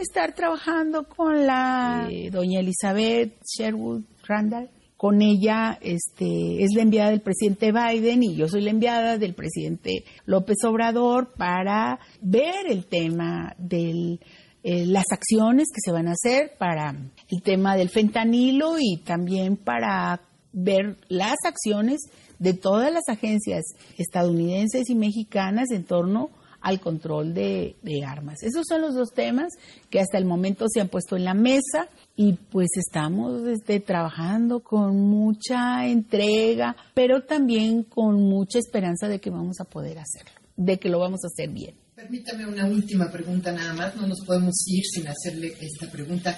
estar 0.01 0.35
trabajando 0.35 1.05
con 1.07 1.47
la 1.47 2.07
eh, 2.11 2.29
doña 2.29 2.59
Elizabeth 2.59 3.41
Sherwood 3.45 4.03
Randall. 4.27 4.69
Con 4.97 5.21
ella 5.21 5.77
este, 5.79 6.63
es 6.63 6.73
la 6.75 6.81
enviada 6.81 7.11
del 7.11 7.21
presidente 7.21 7.71
Biden 7.71 8.23
y 8.23 8.35
yo 8.35 8.49
soy 8.49 8.61
la 8.61 8.71
enviada 8.71 9.17
del 9.17 9.35
presidente 9.35 10.03
López 10.25 10.57
Obrador 10.65 11.33
para 11.37 11.99
ver 12.19 12.65
el 12.67 12.87
tema 12.87 13.55
de 13.59 14.19
las 14.63 15.05
acciones 15.11 15.67
que 15.71 15.79
se 15.85 15.91
van 15.91 16.07
a 16.07 16.13
hacer 16.13 16.53
para 16.57 16.95
el 17.29 17.41
tema 17.43 17.75
del 17.77 17.89
fentanilo 17.89 18.77
y 18.79 18.97
también 18.97 19.55
para 19.55 20.19
ver 20.57 20.97
las 21.07 21.37
acciones 21.45 22.01
de 22.39 22.53
todas 22.53 22.91
las 22.91 23.07
agencias 23.09 23.63
estadounidenses 23.97 24.89
y 24.89 24.95
mexicanas 24.95 25.69
en 25.71 25.83
torno 25.83 26.29
al 26.61 26.79
control 26.79 27.33
de, 27.33 27.75
armas. 28.05 28.41
Esos 28.41 28.65
son 28.67 28.81
los 28.81 28.95
dos 28.95 29.11
temas 29.13 29.53
que 29.89 29.99
hasta 29.99 30.17
el 30.17 30.25
momento 30.25 30.65
se 30.67 30.81
han 30.81 30.89
puesto 30.89 31.15
en 31.15 31.23
la 31.23 31.35
mesa 31.35 31.87
y 32.15 32.33
pues 32.33 32.69
estamos 32.75 33.47
este, 33.47 33.79
trabajando 33.79 34.61
con 34.61 34.99
mucha 34.99 35.85
entrega, 35.87 36.75
pero 36.93 37.23
también 37.23 37.83
con 37.83 38.15
mucha 38.23 38.57
esperanza 38.59 39.07
de 39.07 39.19
que 39.19 39.29
vamos 39.29 39.59
a 39.59 39.65
poder 39.65 39.99
hacerlo, 39.99 40.39
de 40.55 40.79
que 40.79 40.89
lo 40.89 40.99
vamos 40.99 41.21
a 41.23 41.27
hacer 41.27 41.49
bien. 41.49 41.75
Permítame 41.97 42.45
una 42.45 42.67
última 42.67 43.09
pregunta 43.09 43.51
nada 43.51 43.73
más, 43.73 43.95
no 43.95 44.05
nos 44.05 44.23
podemos 44.23 44.53
ir 44.67 44.83
sin 44.85 45.07
hacerle 45.07 45.51
esta 45.59 45.89
pregunta. 45.91 46.37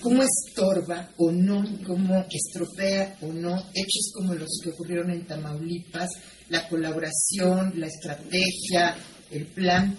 Cómo 0.00 0.22
estorba 0.22 1.10
o 1.16 1.32
no, 1.32 1.64
cómo 1.84 2.24
estropea 2.30 3.16
o 3.20 3.32
no 3.32 3.58
hechos 3.74 4.12
como 4.14 4.34
los 4.34 4.60
que 4.62 4.70
ocurrieron 4.70 5.10
en 5.10 5.26
Tamaulipas, 5.26 6.10
la 6.48 6.68
colaboración, 6.68 7.72
la 7.74 7.88
estrategia, 7.88 8.94
el 9.32 9.46
plan, 9.46 9.96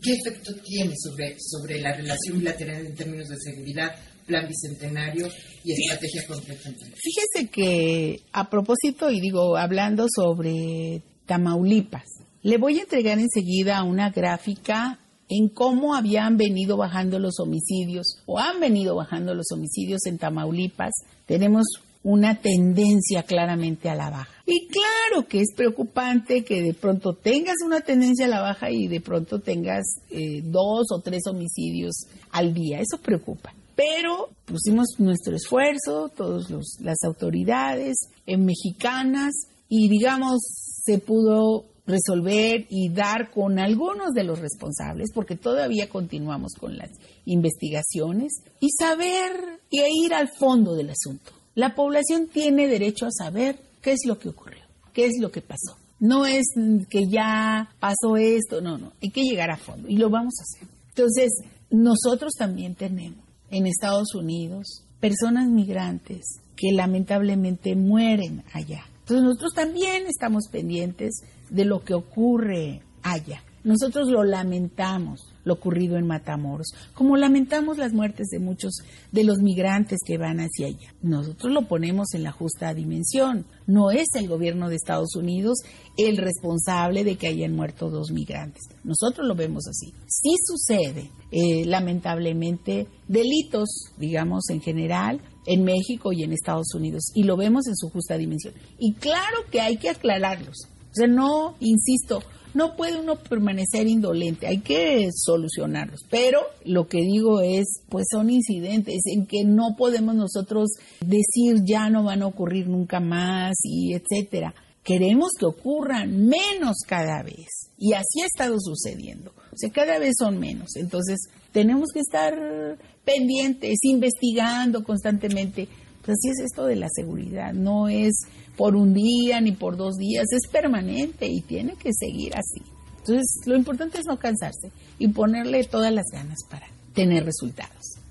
¿qué 0.00 0.12
efecto 0.12 0.52
tiene 0.64 0.94
sobre, 0.96 1.34
sobre 1.40 1.80
la 1.80 1.96
relación 1.96 2.38
bilateral 2.38 2.86
en 2.86 2.94
términos 2.94 3.26
de 3.30 3.36
seguridad, 3.36 3.96
plan 4.26 4.46
bicentenario 4.46 5.28
y 5.64 5.72
estrategia 5.72 6.24
contra 6.28 6.54
Fíjese 6.54 7.50
que 7.50 8.20
a 8.32 8.48
propósito, 8.48 9.10
y 9.10 9.20
digo, 9.20 9.56
hablando 9.56 10.06
sobre 10.08 11.02
Tamaulipas, 11.26 12.19
Le 12.42 12.56
voy 12.56 12.78
a 12.78 12.82
entregar 12.82 13.18
enseguida 13.18 13.82
una 13.82 14.10
gráfica 14.10 14.98
en 15.28 15.48
cómo 15.48 15.94
habían 15.94 16.38
venido 16.38 16.76
bajando 16.76 17.18
los 17.18 17.38
homicidios 17.38 18.22
o 18.26 18.38
han 18.38 18.60
venido 18.60 18.96
bajando 18.96 19.34
los 19.34 19.46
homicidios 19.52 20.06
en 20.06 20.18
Tamaulipas. 20.18 20.92
Tenemos 21.26 21.66
una 22.02 22.40
tendencia 22.40 23.24
claramente 23.24 23.90
a 23.90 23.94
la 23.94 24.08
baja. 24.08 24.32
Y 24.46 24.68
claro 24.68 25.28
que 25.28 25.40
es 25.40 25.52
preocupante 25.54 26.42
que 26.42 26.62
de 26.62 26.72
pronto 26.72 27.12
tengas 27.12 27.56
una 27.64 27.82
tendencia 27.82 28.24
a 28.24 28.30
la 28.30 28.40
baja 28.40 28.70
y 28.70 28.88
de 28.88 29.02
pronto 29.02 29.40
tengas 29.40 29.84
eh, 30.10 30.40
dos 30.42 30.86
o 30.92 31.00
tres 31.00 31.22
homicidios 31.26 32.06
al 32.30 32.54
día. 32.54 32.80
Eso 32.80 32.98
preocupa. 33.02 33.54
Pero 33.76 34.30
pusimos 34.46 34.88
nuestro 34.98 35.36
esfuerzo, 35.36 36.10
todas 36.16 36.50
las 36.80 37.02
autoridades 37.04 37.96
en 38.26 38.44
mexicanas, 38.46 39.32
y 39.68 39.88
digamos, 39.88 40.40
se 40.84 40.98
pudo 40.98 41.64
resolver 41.90 42.66
y 42.68 42.88
dar 42.88 43.30
con 43.30 43.58
algunos 43.58 44.12
de 44.12 44.24
los 44.24 44.38
responsables, 44.38 45.08
porque 45.12 45.36
todavía 45.36 45.88
continuamos 45.88 46.54
con 46.58 46.76
las 46.76 46.90
investigaciones, 47.24 48.32
y 48.60 48.68
saber 48.70 49.60
y 49.70 49.80
ir 50.04 50.14
al 50.14 50.28
fondo 50.28 50.74
del 50.74 50.90
asunto. 50.90 51.32
La 51.54 51.74
población 51.74 52.28
tiene 52.32 52.68
derecho 52.68 53.06
a 53.06 53.10
saber 53.10 53.58
qué 53.82 53.92
es 53.92 54.00
lo 54.06 54.18
que 54.18 54.28
ocurrió, 54.28 54.62
qué 54.92 55.06
es 55.06 55.18
lo 55.20 55.30
que 55.30 55.42
pasó. 55.42 55.76
No 55.98 56.24
es 56.24 56.46
que 56.88 57.08
ya 57.08 57.70
pasó 57.78 58.16
esto, 58.16 58.60
no, 58.60 58.78
no, 58.78 58.92
hay 59.02 59.10
que 59.10 59.22
llegar 59.22 59.50
a 59.50 59.58
fondo 59.58 59.88
y 59.88 59.96
lo 59.96 60.08
vamos 60.08 60.34
a 60.40 60.44
hacer. 60.44 60.68
Entonces, 60.88 61.30
nosotros 61.70 62.32
también 62.38 62.74
tenemos 62.74 63.24
en 63.50 63.66
Estados 63.66 64.14
Unidos 64.14 64.84
personas 65.00 65.48
migrantes 65.48 66.40
que 66.56 66.72
lamentablemente 66.72 67.74
mueren 67.74 68.44
allá. 68.52 68.84
Entonces 69.00 69.24
nosotros 69.24 69.54
también 69.54 70.06
estamos 70.06 70.44
pendientes 70.52 71.22
de 71.50 71.64
lo 71.64 71.84
que 71.84 71.94
ocurre 71.94 72.82
allá. 73.02 73.42
Nosotros 73.62 74.08
lo 74.08 74.24
lamentamos, 74.24 75.20
lo 75.44 75.52
ocurrido 75.52 75.98
en 75.98 76.06
Matamoros, 76.06 76.68
como 76.94 77.18
lamentamos 77.18 77.76
las 77.76 77.92
muertes 77.92 78.28
de 78.28 78.38
muchos 78.38 78.72
de 79.12 79.22
los 79.22 79.40
migrantes 79.40 79.98
que 80.06 80.16
van 80.16 80.38
hacia 80.38 80.68
allá. 80.68 80.94
Nosotros 81.02 81.52
lo 81.52 81.68
ponemos 81.68 82.14
en 82.14 82.22
la 82.22 82.32
justa 82.32 82.72
dimensión. 82.72 83.44
No 83.66 83.90
es 83.90 84.06
el 84.14 84.28
gobierno 84.28 84.70
de 84.70 84.76
Estados 84.76 85.14
Unidos 85.14 85.58
el 85.98 86.16
responsable 86.16 87.04
de 87.04 87.16
que 87.16 87.26
hayan 87.26 87.54
muerto 87.54 87.90
dos 87.90 88.12
migrantes. 88.12 88.62
Nosotros 88.82 89.26
lo 89.26 89.34
vemos 89.34 89.66
así. 89.68 89.92
Sí 90.06 90.36
sucede, 90.42 91.10
eh, 91.30 91.66
lamentablemente, 91.66 92.86
delitos, 93.08 93.92
digamos, 93.98 94.48
en 94.48 94.62
general, 94.62 95.20
en 95.44 95.64
México 95.64 96.14
y 96.14 96.22
en 96.22 96.32
Estados 96.32 96.74
Unidos, 96.74 97.10
y 97.14 97.24
lo 97.24 97.36
vemos 97.36 97.66
en 97.66 97.76
su 97.76 97.90
justa 97.90 98.16
dimensión. 98.16 98.54
Y 98.78 98.94
claro 98.94 99.38
que 99.50 99.60
hay 99.60 99.76
que 99.76 99.90
aclararlos. 99.90 100.69
O 100.90 100.94
sea, 100.94 101.06
no, 101.06 101.56
insisto, 101.60 102.22
no 102.54 102.76
puede 102.76 102.98
uno 102.98 103.16
permanecer 103.16 103.86
indolente, 103.86 104.46
hay 104.46 104.58
que 104.58 105.08
solucionarlos. 105.14 106.04
Pero 106.10 106.40
lo 106.64 106.88
que 106.88 106.98
digo 106.98 107.40
es, 107.40 107.82
pues 107.88 108.06
son 108.10 108.30
incidentes 108.30 109.02
en 109.06 109.26
que 109.26 109.44
no 109.44 109.76
podemos 109.76 110.14
nosotros 110.14 110.70
decir 111.00 111.62
ya 111.64 111.90
no 111.90 112.04
van 112.04 112.22
a 112.22 112.26
ocurrir 112.26 112.68
nunca 112.68 113.00
más 113.00 113.56
y 113.62 113.94
etcétera. 113.94 114.54
Queremos 114.82 115.30
que 115.38 115.46
ocurran 115.46 116.26
menos 116.26 116.78
cada 116.86 117.22
vez. 117.22 117.70
Y 117.78 117.92
así 117.92 118.22
ha 118.22 118.26
estado 118.26 118.56
sucediendo. 118.58 119.32
O 119.52 119.56
sea, 119.56 119.70
cada 119.70 119.98
vez 119.98 120.14
son 120.18 120.38
menos. 120.38 120.76
Entonces, 120.76 121.18
tenemos 121.52 121.88
que 121.92 122.00
estar 122.00 122.78
pendientes, 123.04 123.78
investigando 123.82 124.82
constantemente. 124.82 125.68
Pues 126.02 126.16
así 126.18 126.30
es 126.30 126.46
esto 126.46 126.64
de 126.64 126.76
la 126.76 126.88
seguridad. 126.94 127.52
No 127.52 127.88
es 127.88 128.14
por 128.60 128.76
un 128.76 128.92
día 128.92 129.40
ni 129.40 129.52
por 129.52 129.78
dos 129.78 129.96
días, 129.96 130.26
es 130.32 130.46
permanente 130.52 131.26
y 131.26 131.40
tiene 131.40 131.76
que 131.76 131.94
seguir 131.94 132.34
así. 132.36 132.60
Entonces, 132.98 133.40
lo 133.46 133.56
importante 133.56 133.98
es 133.98 134.04
no 134.04 134.18
cansarse 134.18 134.70
y 134.98 135.08
ponerle 135.08 135.64
todas 135.64 135.90
las 135.90 136.04
ganas 136.12 136.40
para 136.46 136.66
tener 136.92 137.24
resultados. 137.24 137.99